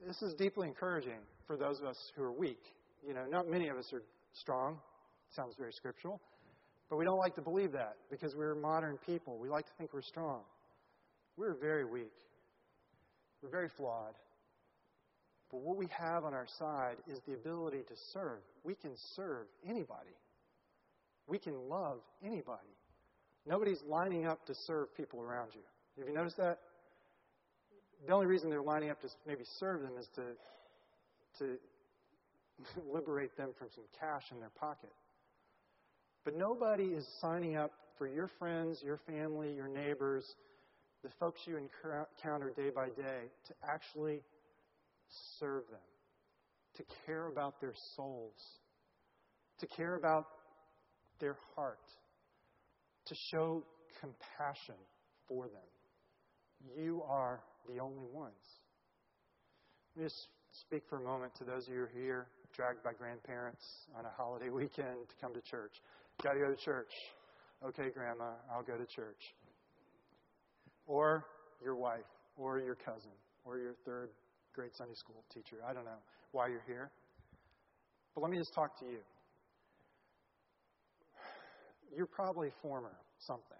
This 0.05 0.21
is 0.21 0.33
deeply 0.33 0.67
encouraging 0.67 1.19
for 1.47 1.55
those 1.55 1.79
of 1.79 1.85
us 1.85 1.97
who 2.15 2.23
are 2.23 2.31
weak. 2.31 2.61
You 3.07 3.13
know, 3.13 3.25
not 3.29 3.49
many 3.49 3.69
of 3.69 3.77
us 3.77 3.91
are 3.93 4.01
strong. 4.33 4.79
Sounds 5.35 5.55
very 5.57 5.71
scriptural. 5.71 6.19
But 6.91 6.97
we 6.97 7.05
don't 7.05 7.17
like 7.17 7.35
to 7.35 7.41
believe 7.41 7.71
that 7.71 7.95
because 8.11 8.35
we're 8.35 8.53
modern 8.53 8.97
people. 8.97 9.37
We 9.39 9.47
like 9.47 9.65
to 9.65 9.71
think 9.77 9.93
we're 9.93 10.01
strong. 10.01 10.41
We're 11.37 11.53
very 11.53 11.85
weak. 11.85 12.11
We're 13.41 13.49
very 13.49 13.69
flawed. 13.77 14.13
But 15.51 15.61
what 15.61 15.77
we 15.77 15.87
have 15.97 16.25
on 16.25 16.33
our 16.33 16.47
side 16.59 16.97
is 17.07 17.19
the 17.25 17.33
ability 17.33 17.83
to 17.87 17.93
serve. 18.11 18.39
We 18.65 18.75
can 18.75 18.91
serve 19.15 19.47
anybody, 19.65 20.11
we 21.27 21.39
can 21.39 21.69
love 21.69 21.99
anybody. 22.23 22.59
Nobody's 23.47 23.81
lining 23.87 24.27
up 24.27 24.45
to 24.47 24.53
serve 24.67 24.95
people 24.95 25.21
around 25.21 25.51
you. 25.55 25.61
Have 25.97 26.07
you 26.07 26.13
noticed 26.13 26.37
that? 26.37 26.59
The 28.05 28.13
only 28.13 28.27
reason 28.27 28.49
they're 28.49 28.61
lining 28.61 28.89
up 28.89 29.01
to 29.01 29.07
maybe 29.25 29.45
serve 29.59 29.81
them 29.81 29.93
is 29.97 30.07
to, 30.15 30.21
to 31.39 31.57
liberate 32.93 33.35
them 33.37 33.51
from 33.57 33.69
some 33.73 33.85
cash 33.99 34.23
in 34.31 34.39
their 34.39 34.51
pocket. 34.59 34.91
But 36.23 36.37
nobody 36.37 36.85
is 36.85 37.05
signing 37.19 37.55
up 37.55 37.71
for 37.97 38.07
your 38.07 38.29
friends, 38.39 38.81
your 38.83 38.99
family, 39.07 39.53
your 39.53 39.67
neighbors 39.67 40.25
the 41.03 41.09
folks 41.19 41.41
you 41.45 41.57
encounter 41.57 42.51
day 42.55 42.69
by 42.69 42.87
day, 42.89 43.29
to 43.47 43.53
actually 43.67 44.21
serve 45.39 45.63
them, 45.71 45.79
to 46.75 46.83
care 47.05 47.27
about 47.27 47.59
their 47.59 47.73
souls, 47.95 48.35
to 49.59 49.67
care 49.67 49.95
about 49.95 50.27
their 51.19 51.37
heart, 51.55 51.79
to 53.07 53.15
show 53.31 53.63
compassion 53.99 54.75
for 55.27 55.45
them. 55.45 56.77
You 56.77 57.03
are 57.07 57.41
the 57.67 57.79
only 57.79 58.05
ones. 58.11 58.33
Let 59.95 60.03
me 60.03 60.09
just 60.09 60.27
speak 60.61 60.83
for 60.87 60.97
a 60.97 61.03
moment 61.03 61.33
to 61.35 61.43
those 61.43 61.67
of 61.67 61.73
you 61.73 61.79
who 61.79 61.83
are 61.83 61.91
here, 61.93 62.27
dragged 62.55 62.83
by 62.83 62.93
grandparents 62.93 63.63
on 63.97 64.05
a 64.05 64.09
holiday 64.15 64.49
weekend 64.51 65.09
to 65.09 65.15
come 65.19 65.33
to 65.33 65.41
church. 65.41 65.73
Got 66.23 66.33
to 66.33 66.39
go 66.39 66.49
to 66.49 66.55
church. 66.55 66.91
Okay, 67.65 67.89
Grandma, 67.93 68.31
I'll 68.51 68.63
go 68.63 68.77
to 68.77 68.85
church. 68.85 69.21
Or 70.87 71.25
your 71.63 71.75
wife, 71.75 72.09
or 72.35 72.59
your 72.59 72.75
cousin, 72.75 73.11
or 73.45 73.57
your 73.57 73.73
third 73.85 74.09
grade 74.53 74.71
Sunday 74.75 74.95
school 74.95 75.23
teacher. 75.33 75.57
I 75.67 75.73
don't 75.73 75.85
know 75.85 76.01
why 76.31 76.47
you're 76.47 76.63
here. 76.67 76.91
But 78.15 78.21
let 78.21 78.31
me 78.31 78.37
just 78.37 78.53
talk 78.53 78.79
to 78.79 78.85
you. 78.85 78.99
You're 81.95 82.07
probably 82.07 82.49
former 82.61 82.95
something. 83.19 83.57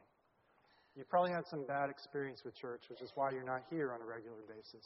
You 0.96 1.04
probably 1.10 1.32
had 1.32 1.46
some 1.50 1.66
bad 1.66 1.90
experience 1.90 2.42
with 2.44 2.56
church, 2.56 2.82
which 2.90 3.02
is 3.02 3.12
why 3.16 3.32
you're 3.32 3.44
not 3.44 3.64
here 3.70 3.94
on 3.94 4.02
a 4.02 4.06
regular 4.06 4.38
basis. 4.48 4.86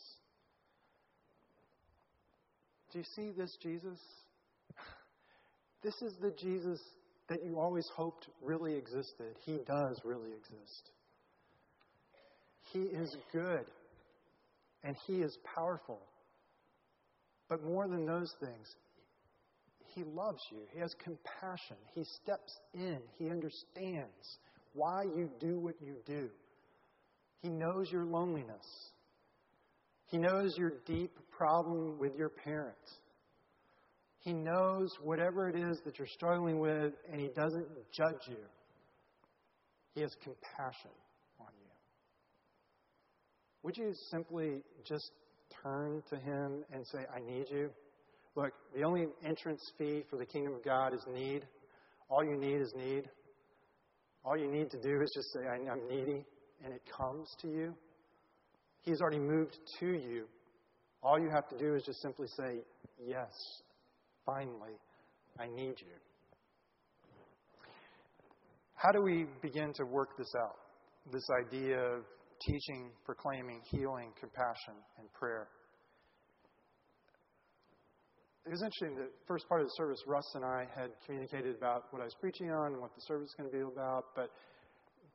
Do 2.92 3.00
you 3.00 3.06
see 3.16 3.32
this 3.32 3.58
Jesus? 3.62 4.00
This 5.84 6.02
is 6.02 6.16
the 6.20 6.32
Jesus 6.32 6.80
that 7.30 7.44
you 7.44 7.60
always 7.60 7.88
hoped 7.96 8.28
really 8.42 8.76
existed. 8.76 9.36
He 9.46 9.58
does 9.66 10.00
really 10.04 10.32
exist. 10.32 10.92
He 12.72 12.80
is 12.80 13.16
good 13.32 13.66
and 14.84 14.96
He 15.08 15.16
is 15.16 15.38
powerful. 15.56 16.00
But 17.50 17.64
more 17.64 17.88
than 17.88 18.06
those 18.06 18.34
things, 18.40 18.76
He 19.94 20.04
loves 20.04 20.42
you. 20.52 20.60
He 20.74 20.80
has 20.80 20.94
compassion. 21.04 21.78
He 21.94 22.04
steps 22.04 22.54
in. 22.74 23.00
He 23.18 23.30
understands 23.30 24.38
why 24.74 25.04
you 25.04 25.30
do 25.40 25.60
what 25.60 25.76
you 25.82 25.96
do. 26.06 26.30
He 27.42 27.50
knows 27.50 27.92
your 27.92 28.06
loneliness. 28.06 28.66
He 30.08 30.18
knows 30.18 30.56
your 30.58 30.74
deep 30.86 31.12
problem 31.36 31.98
with 32.00 32.16
your 32.16 32.30
parents. 32.30 33.00
He 34.26 34.34
knows 34.34 34.92
whatever 35.04 35.48
it 35.48 35.56
is 35.56 35.80
that 35.86 36.00
you're 36.00 36.08
struggling 36.08 36.60
with, 36.60 36.94
and 37.12 37.22
He 37.22 37.28
doesn't 37.28 37.68
judge 37.96 38.28
you. 38.28 38.44
He 39.94 40.02
has 40.02 40.16
compassion 40.24 40.90
on 41.40 41.46
you. 41.62 41.70
Would 43.62 43.78
you 43.78 43.94
simply 44.10 44.64
just 44.84 45.12
turn 45.64 46.02
to 46.10 46.18
Him 46.18 46.66
and 46.74 46.86
say, 46.88 47.06
I 47.16 47.20
need 47.20 47.46
you? 47.52 47.70
Look, 48.36 48.52
the 48.76 48.82
only 48.82 49.06
entrance 49.24 49.62
fee 49.78 50.04
for 50.10 50.18
the 50.18 50.26
kingdom 50.26 50.56
of 50.56 50.66
God 50.66 50.96
is 50.96 51.06
need. 51.14 51.46
All 52.10 52.24
you 52.24 52.36
need 52.36 52.62
is 52.62 52.74
need. 52.76 53.08
All 54.26 54.36
you 54.36 54.52
need 54.52 54.72
to 54.72 54.82
do 54.82 55.02
is 55.04 55.12
just 55.16 55.34
say, 55.34 55.48
I'm 55.48 55.88
needy, 55.88 56.26
and 56.64 56.74
it 56.74 56.82
comes 56.98 57.30
to 57.44 57.48
you. 57.48 57.76
He's 58.82 59.02
already 59.02 59.20
moved 59.20 59.56
to 59.80 59.86
you. 59.86 60.26
All 61.04 61.20
you 61.20 61.30
have 61.30 61.48
to 61.50 61.58
do 61.60 61.76
is 61.76 61.84
just 61.84 62.02
simply 62.02 62.26
say, 62.36 62.62
Yes, 63.06 63.32
finally, 64.26 64.78
I 65.40 65.48
need 65.48 65.76
you. 65.80 65.96
How 68.76 68.92
do 68.92 69.02
we 69.02 69.26
begin 69.42 69.74
to 69.74 69.86
work 69.86 70.18
this 70.18 70.32
out? 70.38 70.56
This 71.12 71.26
idea 71.46 71.80
of 71.80 72.04
teaching, 72.46 72.90
proclaiming, 73.06 73.62
healing, 73.72 74.12
compassion, 74.20 74.76
and 75.00 75.12
prayer. 75.14 75.48
It 78.46 78.52
was 78.52 78.62
interesting, 78.62 78.96
the 78.96 79.10
first 79.28 79.48
part 79.50 79.62
of 79.62 79.68
the 79.68 79.74
service, 79.76 80.00
Russ 80.06 80.30
and 80.36 80.46
I 80.46 80.68
had 80.76 80.92
communicated 81.06 81.56
about 81.56 81.86
what 81.90 82.02
I 82.02 82.06
was 82.06 82.16
preaching 82.22 82.52
on 82.52 82.74
and 82.74 82.82
what 82.82 82.94
the 82.94 83.02
service 83.02 83.30
is 83.30 83.36
going 83.36 83.50
to 83.50 83.56
be 83.56 83.64
about, 83.64 84.06
but 84.16 84.30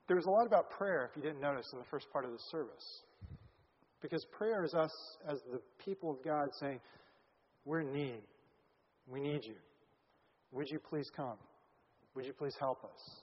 there 0.09 0.17
was 0.17 0.27
a 0.27 0.31
lot 0.31 0.47
about 0.47 0.71
prayer, 0.71 1.09
if 1.09 1.17
you 1.17 1.23
didn't 1.23 1.41
notice, 1.41 1.67
in 1.73 1.79
the 1.79 1.85
first 1.89 2.07
part 2.13 2.25
of 2.25 2.33
the 2.33 2.43
service. 2.51 3.03
Because 4.03 4.25
prayer 4.37 4.65
is 4.65 4.75
us 4.75 4.91
as 5.29 5.39
the 5.53 5.61
people 5.85 6.11
of 6.11 6.25
God 6.25 6.49
saying, 6.59 6.81
We're 7.65 7.83
in 7.83 7.93
need. 7.93 8.23
We 9.11 9.21
need 9.21 9.45
you. 9.45 9.57
Would 10.53 10.69
you 10.71 10.79
please 10.79 11.11
come? 11.17 11.37
Would 12.15 12.27
you 12.27 12.33
please 12.33 12.55
help 12.59 12.85
us? 12.85 13.23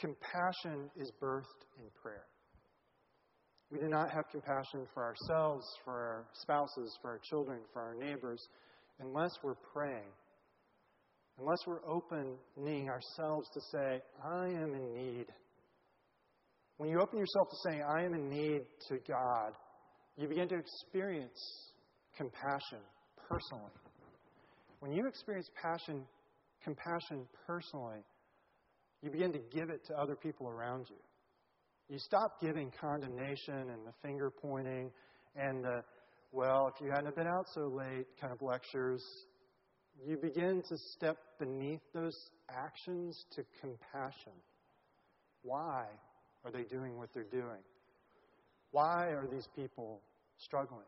Compassion 0.00 0.90
is 0.96 1.10
birthed 1.22 1.44
in 1.78 1.84
prayer. 2.02 2.24
We 3.70 3.78
do 3.78 3.88
not 3.88 4.10
have 4.10 4.24
compassion 4.32 4.86
for 4.92 5.04
ourselves, 5.04 5.64
for 5.84 5.92
our 5.92 6.24
spouses, 6.32 6.98
for 7.00 7.10
our 7.10 7.20
children, 7.30 7.60
for 7.72 7.82
our 7.82 7.94
neighbors, 7.94 8.40
unless 8.98 9.30
we're 9.44 9.54
praying, 9.72 10.10
unless 11.38 11.58
we're 11.66 11.86
opening 11.88 12.88
ourselves 12.88 13.48
to 13.54 13.60
say, 13.72 14.02
I 14.24 14.46
am 14.46 14.74
in 14.74 14.94
need. 14.94 15.26
When 16.78 16.88
you 16.88 17.00
open 17.00 17.18
yourself 17.18 17.48
to 17.50 17.56
saying, 17.68 17.82
I 17.82 18.04
am 18.04 18.14
in 18.14 18.28
need 18.28 18.62
to 18.88 18.98
God, 19.06 19.52
you 20.16 20.26
begin 20.26 20.48
to 20.48 20.56
experience 20.56 21.38
compassion 22.16 22.80
personally. 23.30 23.70
When 24.80 24.92
you 24.92 25.06
experience 25.06 25.48
passion, 25.60 26.02
compassion 26.64 27.26
personally, 27.46 28.00
you 29.02 29.10
begin 29.10 29.32
to 29.32 29.38
give 29.54 29.70
it 29.70 29.86
to 29.86 29.98
other 29.98 30.16
people 30.16 30.48
around 30.48 30.86
you. 30.90 30.96
You 31.88 31.98
stop 31.98 32.40
giving 32.40 32.72
condemnation 32.80 33.54
and 33.54 33.86
the 33.86 33.92
finger 34.02 34.30
pointing 34.30 34.90
and 35.36 35.64
the, 35.64 35.82
well, 36.32 36.72
if 36.74 36.84
you 36.84 36.90
hadn't 36.90 37.14
been 37.16 37.26
out 37.26 37.46
so 37.54 37.68
late 37.68 38.06
kind 38.20 38.32
of 38.32 38.42
lectures. 38.42 39.02
You 40.06 40.16
begin 40.16 40.62
to 40.68 40.78
step 40.94 41.18
beneath 41.38 41.80
those 41.92 42.16
actions 42.48 43.24
to 43.36 43.44
compassion. 43.60 44.32
Why 45.42 45.86
are 46.44 46.50
they 46.50 46.62
doing 46.62 46.96
what 46.96 47.10
they're 47.12 47.24
doing? 47.24 47.62
Why 48.70 49.08
are 49.08 49.26
these 49.30 49.48
people 49.56 50.00
struggling? 50.38 50.86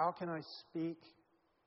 How 0.00 0.12
can 0.12 0.30
I 0.30 0.40
speak 0.60 0.96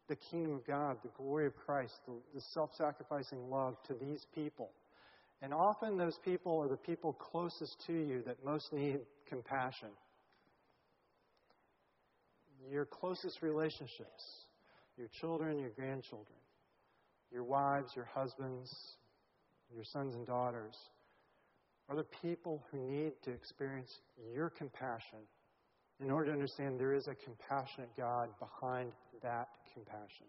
the 0.09 0.15
kingdom 0.15 0.55
of 0.55 0.65
God, 0.65 0.97
the 1.03 1.11
glory 1.15 1.45
of 1.45 1.55
Christ, 1.55 1.93
the, 2.07 2.13
the 2.33 2.41
self 2.55 2.71
sacrificing 2.75 3.47
love 3.47 3.75
to 3.85 3.93
these 3.93 4.25
people? 4.33 4.71
And 5.43 5.53
often 5.53 5.99
those 5.99 6.17
people 6.25 6.59
are 6.59 6.67
the 6.67 6.75
people 6.75 7.13
closest 7.13 7.75
to 7.85 7.93
you 7.93 8.23
that 8.25 8.43
most 8.43 8.73
need 8.73 9.01
compassion. 9.29 9.89
Your 12.71 12.85
closest 12.85 13.43
relationships, 13.43 14.23
your 14.97 15.09
children, 15.21 15.59
your 15.59 15.69
grandchildren, 15.69 16.39
your 17.31 17.43
wives, 17.43 17.91
your 17.95 18.09
husbands, 18.15 18.73
your 19.71 19.83
sons 19.83 20.15
and 20.15 20.25
daughters, 20.25 20.75
are 21.87 21.95
the 21.95 22.07
people 22.23 22.63
who 22.71 22.79
need 22.79 23.11
to 23.25 23.29
experience 23.29 23.91
your 24.33 24.49
compassion 24.49 25.19
in 26.03 26.11
order 26.11 26.27
to 26.27 26.33
understand 26.33 26.79
there 26.79 26.93
is 26.93 27.07
a 27.07 27.15
compassionate 27.15 27.89
God 27.97 28.29
behind 28.39 28.91
that 29.21 29.47
compassion. 29.73 30.27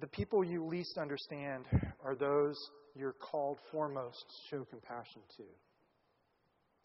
The 0.00 0.06
people 0.06 0.42
you 0.42 0.64
least 0.64 0.96
understand 0.96 1.64
are 2.02 2.14
those 2.14 2.56
you're 2.96 3.12
called 3.12 3.58
foremost 3.70 4.24
to 4.28 4.56
show 4.56 4.64
compassion 4.64 5.20
to. 5.36 5.42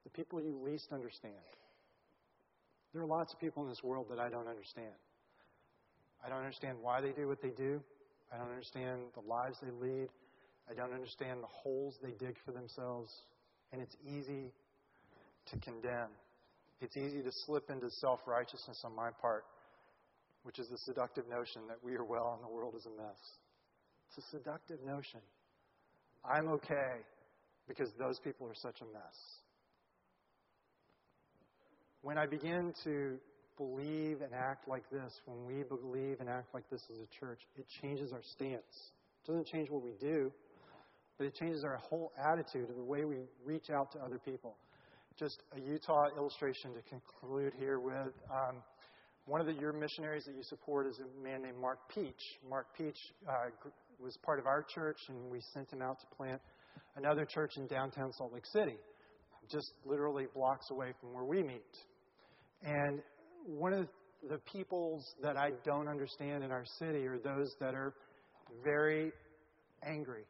The 0.04 0.10
people 0.10 0.42
you 0.42 0.60
least 0.64 0.88
understand. 0.92 1.34
There 2.94 3.02
are 3.02 3.08
lots 3.08 3.34
of 3.34 3.40
people 3.40 3.64
in 3.64 3.70
this 3.70 3.84
world 3.84 4.08
that 4.10 4.20
I 4.20 4.30
don't 4.30 4.48
understand. 4.48 4.96
I 6.26 6.30
don't 6.30 6.40
understand 6.40 6.78
why 6.82 7.00
they 7.00 7.12
do 7.12 7.28
what 7.28 7.42
they 7.42 7.52
do. 7.52 7.82
I 8.34 8.38
don't 8.38 8.50
understand 8.50 9.00
the 9.14 9.28
lives 9.28 9.58
they 9.62 9.72
lead. 9.72 10.10
I 10.70 10.74
don't 10.74 10.94
understand 10.94 11.42
the 11.42 11.48
holes 11.48 11.96
they 12.02 12.12
dig 12.12 12.36
for 12.46 12.52
themselves. 12.52 13.12
And 13.72 13.82
it's 13.82 13.96
easy 14.06 14.52
to 15.52 15.60
condemn. 15.60 16.10
It's 16.80 16.96
easy 16.96 17.22
to 17.22 17.32
slip 17.46 17.70
into 17.70 17.90
self 17.90 18.20
righteousness 18.28 18.82
on 18.84 18.96
my 18.96 19.10
part, 19.22 19.46
which 20.44 20.60
is 20.60 20.68
the 20.70 20.78
seductive 20.80 21.28
notion 21.28 21.64
that 21.68 21.78
we 21.84 21.96
are 21.96 22.04
well 22.04 22.34
and 22.36 22.44
the 22.44 22.54
world 22.54 22.76
is 22.78 22.86
a 22.86 23.02
mess. 23.02 23.18
It's 24.10 24.26
a 24.26 24.38
seductive 24.38 24.80
notion. 24.86 25.22
I'm 26.24 26.48
okay 26.50 27.02
because 27.68 27.90
those 28.00 28.20
people 28.20 28.48
are 28.48 28.56
such 28.56 28.82
a 28.82 28.86
mess. 28.86 29.18
When 32.02 32.18
I 32.18 32.26
begin 32.26 32.74
to 32.84 33.18
believe 33.58 34.22
and 34.22 34.34
act 34.34 34.68
like 34.68 34.90
this, 34.92 35.12
when 35.26 35.46
we 35.46 35.64
believe 35.64 36.20
and 36.20 36.30
act 36.30 36.54
like 36.54 36.70
this 36.70 36.82
as 36.92 37.00
a 37.00 37.20
church, 37.20 37.40
it 37.58 37.66
changes 37.82 38.14
our 38.14 38.22
stance. 38.34 38.92
It 39.24 39.28
doesn't 39.28 39.48
change 39.48 39.70
what 39.70 39.84
we 39.84 39.94
do, 40.00 40.32
but 41.18 41.26
it 41.26 41.36
changes 41.36 41.64
our 41.64 41.78
whole 41.78 42.14
attitude 42.18 42.70
of 42.70 42.76
the 42.76 42.84
way 42.84 43.04
we 43.04 43.18
reach 43.44 43.70
out 43.72 43.92
to 43.94 44.00
other 44.00 44.20
people 44.20 44.56
just 45.20 45.42
a 45.56 45.60
Utah 45.60 46.08
illustration 46.16 46.74
to 46.74 46.82
conclude 46.82 47.54
here 47.58 47.80
with. 47.80 48.14
Um, 48.30 48.58
one 49.26 49.42
of 49.42 49.48
the, 49.48 49.54
your 49.54 49.74
missionaries 49.74 50.26
that 50.26 50.36
you 50.36 50.44
support 50.44 50.86
is 50.88 51.00
a 51.00 51.24
man 51.24 51.42
named 51.42 51.58
Mark 51.60 51.80
Peach. 51.94 52.22
Mark 52.48 52.68
Peach 52.78 52.98
uh, 53.28 53.50
was 54.00 54.16
part 54.24 54.40
of 54.40 54.46
our 54.46 54.64
church, 54.64 54.98
and 55.10 55.32
we 55.32 55.42
sent 55.54 55.72
him 55.72 55.82
out 55.82 56.00
to 56.00 56.16
plant 56.16 56.40
another 56.96 57.26
church 57.26 57.54
in 57.58 57.66
downtown 57.68 58.14
Salt 58.14 58.32
Lake 58.32 58.46
City, 58.46 58.76
just 59.52 59.72
literally 59.86 60.26
blocks 60.36 60.68
away 60.72 60.94
from 61.02 61.14
where 61.14 61.26
we 61.26 61.42
meet. 61.42 61.62
And 62.64 63.02
one 63.46 63.74
of 63.74 63.88
the 64.30 64.38
peoples 64.52 65.04
that 65.24 65.36
I 65.36 65.52
don't 65.66 65.88
understand 65.88 66.44
in 66.44 66.52
our 66.52 66.66
city 66.78 67.08
are 67.08 67.18
those 67.18 67.54
that 67.60 67.74
are 67.74 67.94
very 68.64 69.12
angry, 69.84 70.24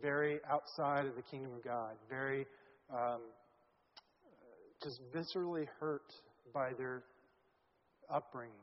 very 0.00 0.40
outside 0.50 1.06
of 1.06 1.14
the 1.14 1.22
kingdom 1.22 1.52
of 1.54 1.64
God, 1.64 1.94
very 2.10 2.46
um, 2.92 3.20
just 4.82 5.00
viscerally 5.14 5.66
hurt 5.80 6.12
by 6.52 6.72
their 6.78 7.02
upbringing. 8.12 8.54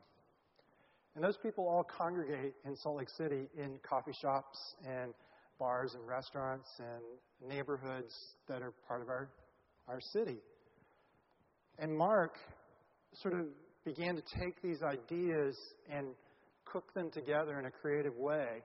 And 1.14 1.24
those 1.24 1.36
people 1.42 1.66
all 1.66 1.84
congregate 1.84 2.54
in 2.64 2.76
Salt 2.76 2.98
Lake 2.98 3.08
City 3.16 3.48
in 3.56 3.78
coffee 3.88 4.14
shops 4.22 4.58
and 4.86 5.12
bars 5.58 5.94
and 5.94 6.06
restaurants 6.06 6.68
and 6.78 7.50
neighborhoods 7.50 8.14
that 8.48 8.62
are 8.62 8.72
part 8.86 9.02
of 9.02 9.08
our, 9.08 9.28
our 9.88 10.00
city. 10.12 10.38
And 11.78 11.96
Mark 11.96 12.36
sort 13.14 13.34
of 13.34 13.46
began 13.84 14.14
to 14.14 14.22
take 14.38 14.62
these 14.62 14.82
ideas 14.82 15.56
and 15.90 16.08
cook 16.64 16.94
them 16.94 17.10
together 17.10 17.58
in 17.58 17.66
a 17.66 17.70
creative 17.70 18.16
way 18.16 18.62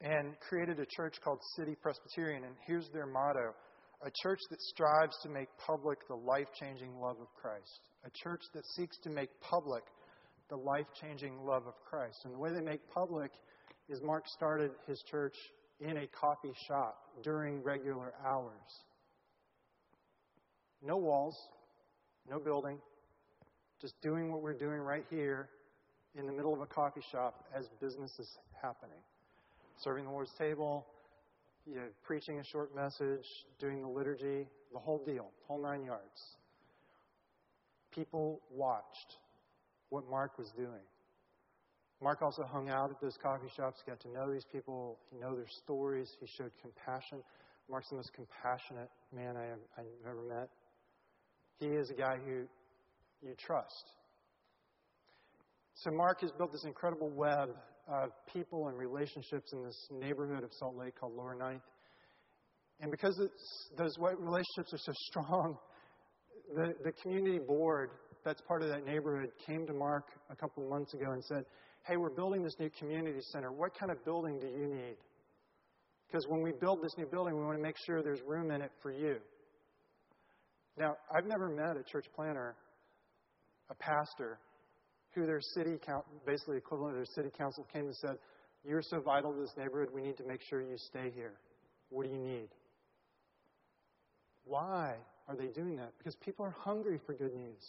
and 0.00 0.38
created 0.48 0.78
a 0.78 0.86
church 0.96 1.16
called 1.24 1.40
City 1.56 1.74
Presbyterian. 1.80 2.44
And 2.44 2.54
here's 2.66 2.88
their 2.92 3.06
motto 3.06 3.54
a 4.02 4.10
church 4.22 4.40
that 4.50 4.60
strives 4.60 5.16
to 5.22 5.28
make 5.28 5.48
public 5.64 6.06
the 6.08 6.14
life 6.14 6.48
changing 6.60 7.00
love 7.00 7.16
of 7.20 7.28
Christ, 7.40 7.80
a 8.04 8.10
church 8.22 8.42
that 8.54 8.64
seeks 8.74 8.98
to 9.04 9.10
make 9.10 9.30
public 9.40 9.82
the 10.48 10.56
life 10.56 10.86
changing 11.00 11.44
love 11.44 11.66
of 11.66 11.74
Christ. 11.88 12.18
And 12.24 12.34
the 12.34 12.38
way 12.38 12.52
they 12.52 12.60
make 12.60 12.80
public 12.92 13.32
is 13.88 14.00
Mark 14.02 14.24
started 14.28 14.72
his 14.86 15.02
church 15.10 15.34
in 15.80 15.96
a 15.96 16.06
coffee 16.08 16.52
shop 16.68 16.98
during 17.22 17.62
regular 17.62 18.12
hours. 18.24 18.52
No 20.82 20.96
walls, 20.96 21.36
no 22.30 22.38
building, 22.38 22.78
just 23.80 23.94
doing 24.02 24.30
what 24.30 24.42
we're 24.42 24.54
doing 24.54 24.78
right 24.78 25.04
here 25.10 25.48
in 26.14 26.26
the 26.26 26.32
middle 26.32 26.54
of 26.54 26.60
a 26.60 26.66
coffee 26.66 27.02
shop 27.10 27.44
as 27.54 27.66
business 27.80 28.12
is 28.18 28.28
happening. 28.62 28.98
Serving 29.78 30.04
the 30.04 30.10
Lord's 30.10 30.32
table, 30.38 30.86
you 31.66 31.74
know, 31.74 31.86
preaching 32.04 32.38
a 32.38 32.44
short 32.44 32.74
message, 32.74 33.26
doing 33.58 33.82
the 33.82 33.88
liturgy, 33.88 34.46
the 34.72 34.78
whole 34.78 35.02
deal, 35.04 35.30
whole 35.46 35.60
nine 35.60 35.84
yards. 35.84 36.36
People 37.92 38.40
watched 38.50 39.16
what 39.90 40.08
Mark 40.08 40.38
was 40.38 40.50
doing. 40.56 40.84
Mark 42.02 42.20
also 42.22 42.42
hung 42.42 42.68
out 42.68 42.90
at 42.90 43.00
those 43.00 43.16
coffee 43.22 43.48
shops, 43.56 43.82
got 43.86 43.98
to 44.00 44.08
know 44.10 44.30
these 44.30 44.44
people, 44.52 44.98
he 45.10 45.18
know 45.18 45.34
their 45.34 45.48
stories, 45.64 46.10
he 46.20 46.26
showed 46.36 46.50
compassion. 46.60 47.18
Mark's 47.70 47.88
the 47.88 47.96
most 47.96 48.12
compassionate 48.12 48.90
man 49.14 49.36
I 49.36 49.44
have, 49.46 49.58
I've 49.78 49.84
ever 50.08 50.22
met. 50.22 50.50
He 51.58 51.66
is 51.66 51.90
a 51.90 51.94
guy 51.94 52.18
who 52.24 52.46
you 53.26 53.34
trust. 53.38 53.84
So 55.74 55.90
Mark 55.90 56.20
has 56.20 56.30
built 56.32 56.52
this 56.52 56.64
incredible 56.64 57.10
web 57.10 57.48
of 57.88 58.10
people 58.32 58.68
and 58.68 58.76
relationships 58.76 59.52
in 59.52 59.62
this 59.62 59.88
neighborhood 59.90 60.42
of 60.42 60.50
Salt 60.52 60.76
Lake 60.76 60.98
called 60.98 61.14
Lower 61.14 61.34
Ninth. 61.34 61.62
And 62.80 62.90
because 62.90 63.20
those 63.78 63.96
white 63.98 64.18
relationships 64.18 64.72
are 64.72 64.78
so 64.78 64.92
strong, 65.10 65.56
the, 66.54 66.74
the 66.84 66.92
community 67.02 67.38
board 67.38 67.90
that's 68.24 68.40
part 68.42 68.62
of 68.62 68.68
that 68.68 68.84
neighborhood 68.84 69.30
came 69.46 69.66
to 69.66 69.72
Mark 69.72 70.08
a 70.30 70.36
couple 70.36 70.64
of 70.64 70.68
months 70.68 70.92
ago 70.94 71.12
and 71.12 71.24
said, 71.24 71.44
Hey, 71.86 71.96
we're 71.96 72.10
building 72.10 72.42
this 72.42 72.54
new 72.58 72.70
community 72.78 73.20
center. 73.32 73.52
What 73.52 73.78
kind 73.78 73.92
of 73.92 74.04
building 74.04 74.40
do 74.40 74.48
you 74.48 74.66
need? 74.66 74.96
Because 76.06 76.26
when 76.28 76.42
we 76.42 76.52
build 76.60 76.82
this 76.82 76.92
new 76.98 77.06
building, 77.06 77.36
we 77.36 77.44
want 77.44 77.56
to 77.56 77.62
make 77.62 77.76
sure 77.86 78.02
there's 78.02 78.22
room 78.26 78.50
in 78.50 78.60
it 78.60 78.72
for 78.82 78.90
you. 78.90 79.16
Now, 80.76 80.96
I've 81.14 81.26
never 81.26 81.48
met 81.48 81.76
a 81.76 81.84
church 81.84 82.06
planter, 82.14 82.56
a 83.70 83.74
pastor, 83.74 84.38
who 85.16 85.26
their 85.26 85.40
city, 85.40 85.78
council, 85.84 86.12
basically 86.26 86.58
equivalent 86.58 86.92
of 86.92 86.96
their 86.96 87.14
city 87.14 87.30
council, 87.36 87.66
came 87.72 87.86
and 87.86 87.96
said, 87.96 88.18
You're 88.64 88.82
so 88.82 89.00
vital 89.00 89.32
to 89.32 89.40
this 89.40 89.52
neighborhood, 89.56 89.88
we 89.92 90.02
need 90.02 90.18
to 90.18 90.24
make 90.24 90.42
sure 90.42 90.60
you 90.60 90.76
stay 90.76 91.10
here. 91.14 91.32
What 91.88 92.04
do 92.04 92.10
you 92.12 92.18
need? 92.18 92.48
Why 94.44 94.94
are 95.26 95.34
they 95.34 95.46
doing 95.46 95.76
that? 95.76 95.92
Because 95.98 96.14
people 96.16 96.44
are 96.44 96.54
hungry 96.60 97.00
for 97.06 97.14
good 97.14 97.34
news. 97.34 97.64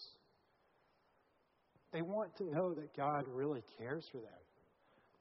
They 1.94 2.02
want 2.02 2.36
to 2.38 2.44
know 2.44 2.74
that 2.74 2.96
God 2.96 3.26
really 3.34 3.64
cares 3.80 4.06
for 4.12 4.18
them, 4.18 4.28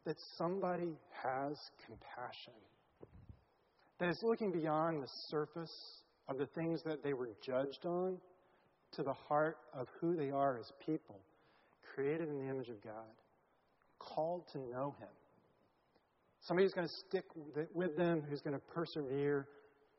that 0.04 0.16
somebody 0.36 0.98
has 1.22 1.56
compassion, 1.86 2.52
that 4.00 4.08
is 4.08 4.18
looking 4.22 4.50
beyond 4.50 5.02
the 5.02 5.08
surface 5.30 5.72
of 6.28 6.38
the 6.38 6.46
things 6.46 6.82
that 6.84 7.04
they 7.04 7.14
were 7.14 7.30
judged 7.40 7.86
on 7.86 8.18
to 8.92 9.02
the 9.02 9.12
heart 9.12 9.58
of 9.72 9.86
who 10.00 10.16
they 10.16 10.30
are 10.30 10.58
as 10.58 10.70
people, 10.84 11.20
created 11.96 12.28
in 12.28 12.38
the 12.38 12.48
image 12.48 12.68
of 12.68 12.82
God, 12.84 12.92
called 13.98 14.44
to 14.52 14.58
know 14.58 14.94
Him. 15.00 15.08
Somebody 16.42 16.66
who's 16.66 16.74
going 16.74 16.86
to 16.86 16.94
stick 17.08 17.24
with 17.74 17.96
them, 17.96 18.22
who's 18.28 18.42
going 18.42 18.54
to 18.54 18.62
persevere. 18.72 19.48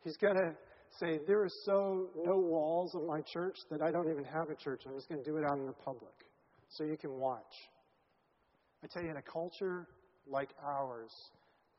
He's 0.04 0.16
going 0.16 0.36
to 0.36 0.54
say, 1.00 1.20
There 1.28 1.42
are 1.42 1.50
so 1.66 2.10
no 2.24 2.38
walls 2.38 2.96
of 2.96 3.04
my 3.04 3.22
church 3.22 3.58
that 3.72 3.82
I 3.82 3.92
don't 3.92 4.10
even 4.10 4.24
have 4.24 4.50
a 4.50 4.56
church. 4.56 4.84
I'm 4.86 4.96
just 4.96 5.10
going 5.10 5.22
to 5.22 5.30
do 5.30 5.38
it 5.38 5.44
out 5.44 5.58
in 5.58 5.66
the 5.66 5.74
public 5.74 6.14
so 6.70 6.84
you 6.84 6.96
can 6.96 7.20
watch. 7.20 7.42
I 8.84 8.88
tell 8.88 9.04
you, 9.04 9.10
in 9.10 9.18
a 9.18 9.22
culture 9.22 9.88
like 10.30 10.50
ours 10.64 11.12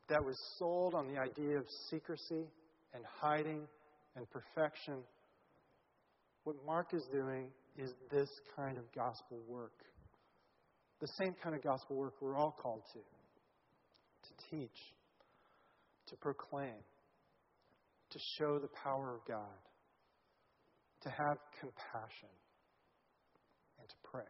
that 0.09 0.23
was 0.23 0.37
sold 0.57 0.93
on 0.93 1.07
the 1.07 1.19
idea 1.19 1.57
of 1.57 1.65
secrecy 1.89 2.43
and 2.93 3.03
hiding 3.21 3.61
and 4.15 4.27
perfection, 4.29 4.95
what 6.43 6.57
Mark 6.65 6.93
is 6.93 7.03
doing 7.11 7.47
is 7.77 7.93
this 8.11 8.29
kind 8.55 8.77
of 8.77 8.83
gospel 8.93 9.39
work. 9.47 9.71
The 11.01 11.07
same 11.19 11.35
kind 11.41 11.55
of 11.55 11.63
gospel 11.63 11.95
work 11.95 12.15
we're 12.21 12.35
all 12.35 12.55
called 12.61 12.83
to 12.93 12.99
to 12.99 14.49
teach, 14.51 14.77
to 16.07 16.15
proclaim, 16.17 16.75
to 18.09 18.19
show 18.37 18.59
the 18.59 18.67
power 18.83 19.15
of 19.15 19.21
God, 19.27 19.59
to 21.01 21.09
have 21.09 21.37
compassion, 21.59 22.29
and 23.79 23.87
to 23.87 23.95
pray 24.03 24.23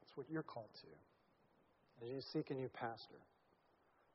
That's 0.00 0.16
what 0.16 0.26
you're 0.30 0.42
called 0.42 0.70
to. 0.82 2.04
As 2.04 2.10
you 2.12 2.20
seek 2.32 2.50
a 2.50 2.54
new 2.54 2.68
pastor, 2.68 3.20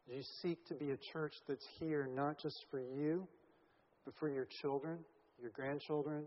as 0.10 0.17
you 0.17 0.23
seek 0.41 0.65
to 0.67 0.75
be 0.75 0.91
a 0.91 0.97
church 1.13 1.34
that's 1.47 1.65
here 1.79 2.07
not 2.13 2.38
just 2.38 2.65
for 2.69 2.79
you, 2.79 3.27
but 4.05 4.13
for 4.19 4.29
your 4.29 4.47
children, 4.62 4.99
your 5.41 5.51
grandchildren, 5.51 6.25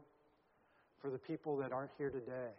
for 1.00 1.10
the 1.10 1.18
people 1.18 1.56
that 1.58 1.72
aren't 1.72 1.90
here 1.98 2.10
today. 2.10 2.50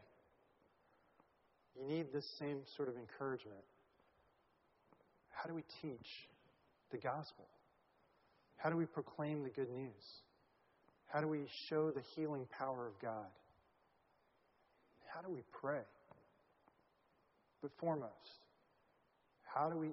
You 1.78 1.88
need 1.88 2.14
this 2.14 2.26
same 2.40 2.60
sort 2.78 2.90
of 2.90 2.96
encouragement. 2.96 3.64
How 5.30 5.50
do 5.50 5.54
we 5.54 5.64
teach 5.82 6.08
the 6.92 6.98
gospel? 6.98 7.46
How 8.58 8.70
do 8.70 8.78
we 8.78 8.86
proclaim 8.86 9.44
the 9.44 9.50
good 9.50 9.70
news? 9.70 10.04
How 11.08 11.22
do 11.22 11.28
we 11.28 11.46
show 11.70 11.92
the 11.92 12.02
healing 12.16 12.48
power 12.58 12.88
of 12.88 12.94
God? 13.02 13.28
How 15.14 15.22
do 15.22 15.30
we 15.30 15.44
pray? 15.62 15.84
But 17.62 17.72
foremost, 17.80 18.12
how 19.44 19.70
do 19.70 19.78
we 19.78 19.90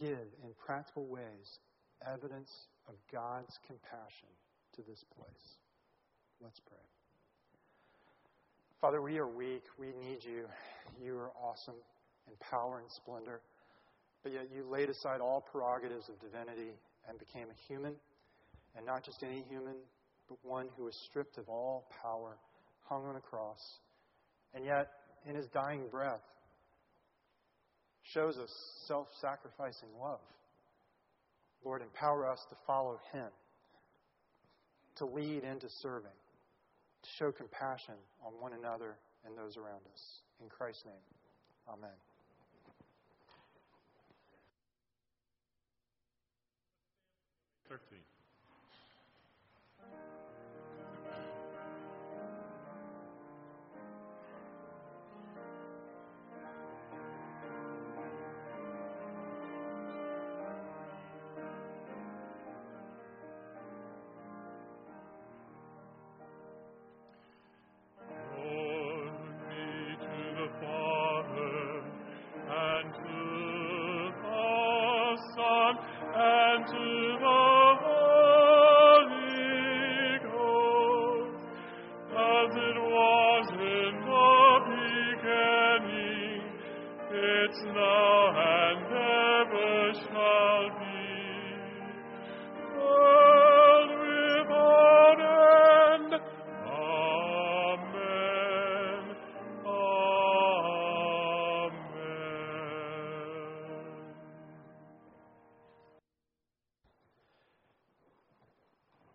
give, 0.00 0.10
in 0.10 0.50
practical 0.64 1.06
ways 1.06 1.58
evidence 2.06 2.50
of 2.88 2.94
God's 3.12 3.58
compassion 3.66 4.28
to 4.76 4.82
this 4.82 5.04
place? 5.16 5.58
Let's 6.40 6.60
pray. 6.60 6.93
Father, 8.84 9.00
we 9.00 9.16
are 9.16 9.26
weak. 9.26 9.62
We 9.78 9.94
need 10.06 10.18
you. 10.20 10.44
You 11.02 11.16
are 11.16 11.30
awesome 11.42 11.76
in 12.28 12.34
power 12.50 12.80
and 12.80 12.90
splendor. 12.90 13.40
But 14.22 14.34
yet 14.34 14.48
you 14.54 14.62
laid 14.70 14.90
aside 14.90 15.22
all 15.22 15.40
prerogatives 15.40 16.10
of 16.10 16.20
divinity 16.20 16.72
and 17.08 17.18
became 17.18 17.46
a 17.48 17.56
human, 17.66 17.94
and 18.76 18.84
not 18.84 19.02
just 19.02 19.22
any 19.22 19.42
human, 19.48 19.76
but 20.28 20.36
one 20.42 20.68
who 20.76 20.84
was 20.84 20.94
stripped 21.08 21.38
of 21.38 21.48
all 21.48 21.88
power, 22.02 22.36
hung 22.82 23.06
on 23.06 23.16
a 23.16 23.22
cross. 23.22 23.58
And 24.52 24.66
yet, 24.66 24.90
in 25.26 25.34
his 25.34 25.46
dying 25.46 25.84
breath, 25.90 26.20
shows 28.12 28.36
us 28.36 28.50
self 28.86 29.06
sacrificing 29.18 29.88
love. 29.98 30.20
Lord, 31.64 31.80
empower 31.80 32.30
us 32.30 32.44
to 32.50 32.56
follow 32.66 33.00
Him, 33.14 33.30
to 34.96 35.06
lead 35.06 35.42
into 35.42 35.68
serving, 35.80 36.12
to 37.04 37.10
show 37.10 37.30
compassion 37.30 37.94
on 38.24 38.32
one 38.40 38.52
another 38.54 38.96
and 39.26 39.36
those 39.36 39.56
around 39.56 39.84
us. 39.92 40.22
In 40.42 40.48
Christ's 40.48 40.86
name, 40.86 41.04
Amen. 41.68 41.90
Thirteen. 47.68 48.13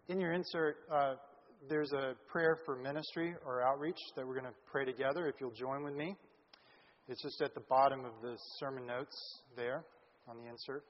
In 0.07 0.19
your 0.19 0.31
insert, 0.31 0.77
uh, 0.91 1.15
there's 1.69 1.91
a 1.91 2.13
prayer 2.31 2.57
for 2.65 2.77
ministry 2.77 3.35
or 3.45 3.61
outreach 3.61 3.99
that 4.15 4.25
we're 4.25 4.33
going 4.33 4.45
to 4.45 4.57
pray 4.71 4.85
together 4.85 5.27
if 5.27 5.35
you'll 5.41 5.51
join 5.51 5.83
with 5.83 5.93
me. 5.93 6.15
It's 7.09 7.23
just 7.23 7.41
at 7.41 7.55
the 7.55 7.63
bottom 7.67 8.05
of 8.05 8.11
the 8.21 8.37
sermon 8.59 8.85
notes 8.85 9.41
there 9.55 9.83
on 10.27 10.37
the 10.37 10.47
insert. 10.47 10.83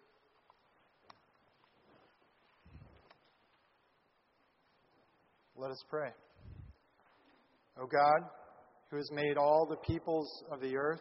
Let 5.55 5.71
us 5.71 5.81
pray. 5.89 6.09
O 7.81 7.87
God, 7.87 8.29
who 8.91 8.97
has 8.97 9.09
made 9.13 9.37
all 9.37 9.65
the 9.65 9.77
peoples 9.77 10.43
of 10.51 10.59
the 10.59 10.75
earth, 10.75 10.99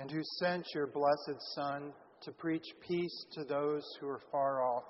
and 0.00 0.10
who 0.10 0.20
sent 0.40 0.66
your 0.74 0.88
blessed 0.88 1.40
Son 1.54 1.92
to 2.22 2.32
preach 2.32 2.66
peace 2.88 3.26
to 3.34 3.44
those 3.44 3.84
who 4.00 4.08
are 4.08 4.20
far 4.32 4.64
off 4.64 4.82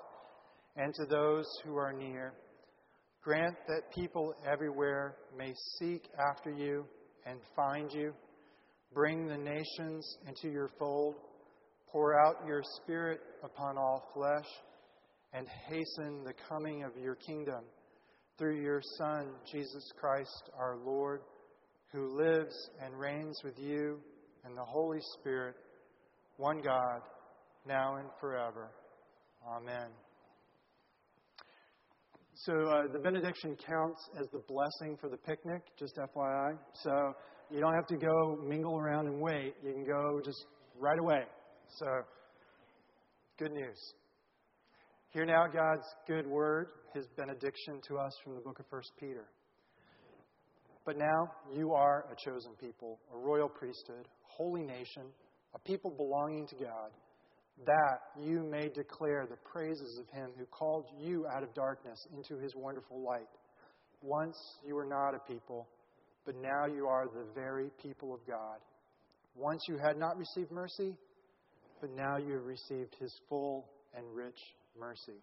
and 0.75 0.91
to 0.95 1.05
those 1.05 1.45
who 1.63 1.75
are 1.75 1.93
near, 1.93 2.33
grant 3.21 3.55
that 3.67 3.93
people 3.93 4.33
everywhere 4.51 5.17
may 5.37 5.53
seek 5.77 6.09
after 6.31 6.49
you 6.49 6.83
and 7.27 7.39
find 7.55 7.91
you. 7.93 8.11
Bring 8.93 9.27
the 9.27 9.37
nations 9.37 10.17
into 10.27 10.49
your 10.49 10.69
fold. 10.77 11.15
Pour 11.91 12.19
out 12.19 12.45
your 12.45 12.61
Spirit 12.81 13.19
upon 13.43 13.77
all 13.77 14.09
flesh, 14.13 14.47
and 15.33 15.47
hasten 15.67 16.23
the 16.23 16.33
coming 16.49 16.83
of 16.83 16.91
your 17.01 17.15
kingdom 17.15 17.63
through 18.37 18.61
your 18.61 18.81
Son, 18.97 19.27
Jesus 19.51 19.83
Christ 19.99 20.49
our 20.57 20.77
Lord, 20.77 21.21
who 21.91 22.17
lives 22.17 22.55
and 22.83 22.97
reigns 22.97 23.39
with 23.43 23.57
you 23.57 23.99
and 24.43 24.57
the 24.57 24.65
Holy 24.65 24.99
Spirit, 25.19 25.55
one 26.37 26.61
God, 26.61 27.01
now 27.67 27.95
and 27.97 28.09
forever. 28.19 28.71
Amen. 29.47 29.89
So 32.33 32.53
uh, 32.53 32.91
the 32.91 32.99
benediction 32.99 33.55
counts 33.55 34.01
as 34.19 34.27
the 34.31 34.41
blessing 34.47 34.97
for 34.99 35.09
the 35.09 35.17
picnic, 35.17 35.61
just 35.77 35.97
FYI. 35.97 36.57
So 36.73 37.13
you 37.51 37.59
don't 37.59 37.73
have 37.73 37.87
to 37.87 37.97
go 37.97 38.39
mingle 38.47 38.77
around 38.77 39.07
and 39.07 39.19
wait. 39.19 39.55
You 39.63 39.73
can 39.73 39.85
go 39.85 40.21
just 40.23 40.45
right 40.79 40.97
away. 40.97 41.23
So 41.77 41.85
good 43.37 43.51
news. 43.51 43.77
Hear 45.09 45.25
now 45.25 45.47
God's 45.47 45.85
good 46.07 46.25
word, 46.25 46.67
his 46.93 47.05
benediction 47.17 47.81
to 47.89 47.97
us 47.97 48.13
from 48.23 48.35
the 48.35 48.41
book 48.41 48.59
of 48.59 48.65
1 48.69 48.81
Peter. 48.99 49.25
But 50.85 50.97
now 50.97 51.31
you 51.53 51.73
are 51.73 52.05
a 52.11 52.15
chosen 52.29 52.53
people, 52.59 52.99
a 53.13 53.17
royal 53.17 53.49
priesthood, 53.49 54.07
holy 54.23 54.63
nation, 54.63 55.03
a 55.53 55.59
people 55.59 55.91
belonging 55.91 56.47
to 56.47 56.55
God 56.55 56.91
that 57.65 57.99
you 58.19 58.43
may 58.43 58.69
declare 58.69 59.27
the 59.29 59.37
praises 59.51 59.99
of 59.99 60.07
him 60.17 60.31
who 60.37 60.45
called 60.45 60.85
you 60.99 61.27
out 61.27 61.43
of 61.43 61.53
darkness 61.53 62.07
into 62.15 62.41
his 62.41 62.55
wonderful 62.55 63.03
light. 63.03 63.27
Once 64.01 64.37
you 64.65 64.73
were 64.73 64.85
not 64.85 65.13
a 65.13 65.19
people, 65.31 65.67
but 66.25 66.35
now 66.35 66.65
you 66.65 66.87
are 66.87 67.05
the 67.05 67.25
very 67.33 67.69
people 67.81 68.13
of 68.13 68.19
God. 68.27 68.59
Once 69.35 69.61
you 69.67 69.77
had 69.77 69.97
not 69.97 70.17
received 70.17 70.51
mercy, 70.51 70.95
but 71.79 71.89
now 71.95 72.17
you 72.17 72.33
have 72.33 72.45
received 72.45 72.95
his 72.99 73.13
full 73.29 73.65
and 73.95 74.05
rich 74.13 74.39
mercy. 74.79 75.19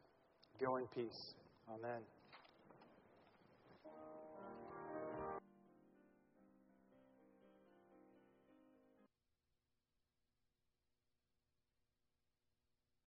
Go 0.61 0.77
in 0.77 0.87
peace. 0.95 1.35
Amen. 1.69 2.01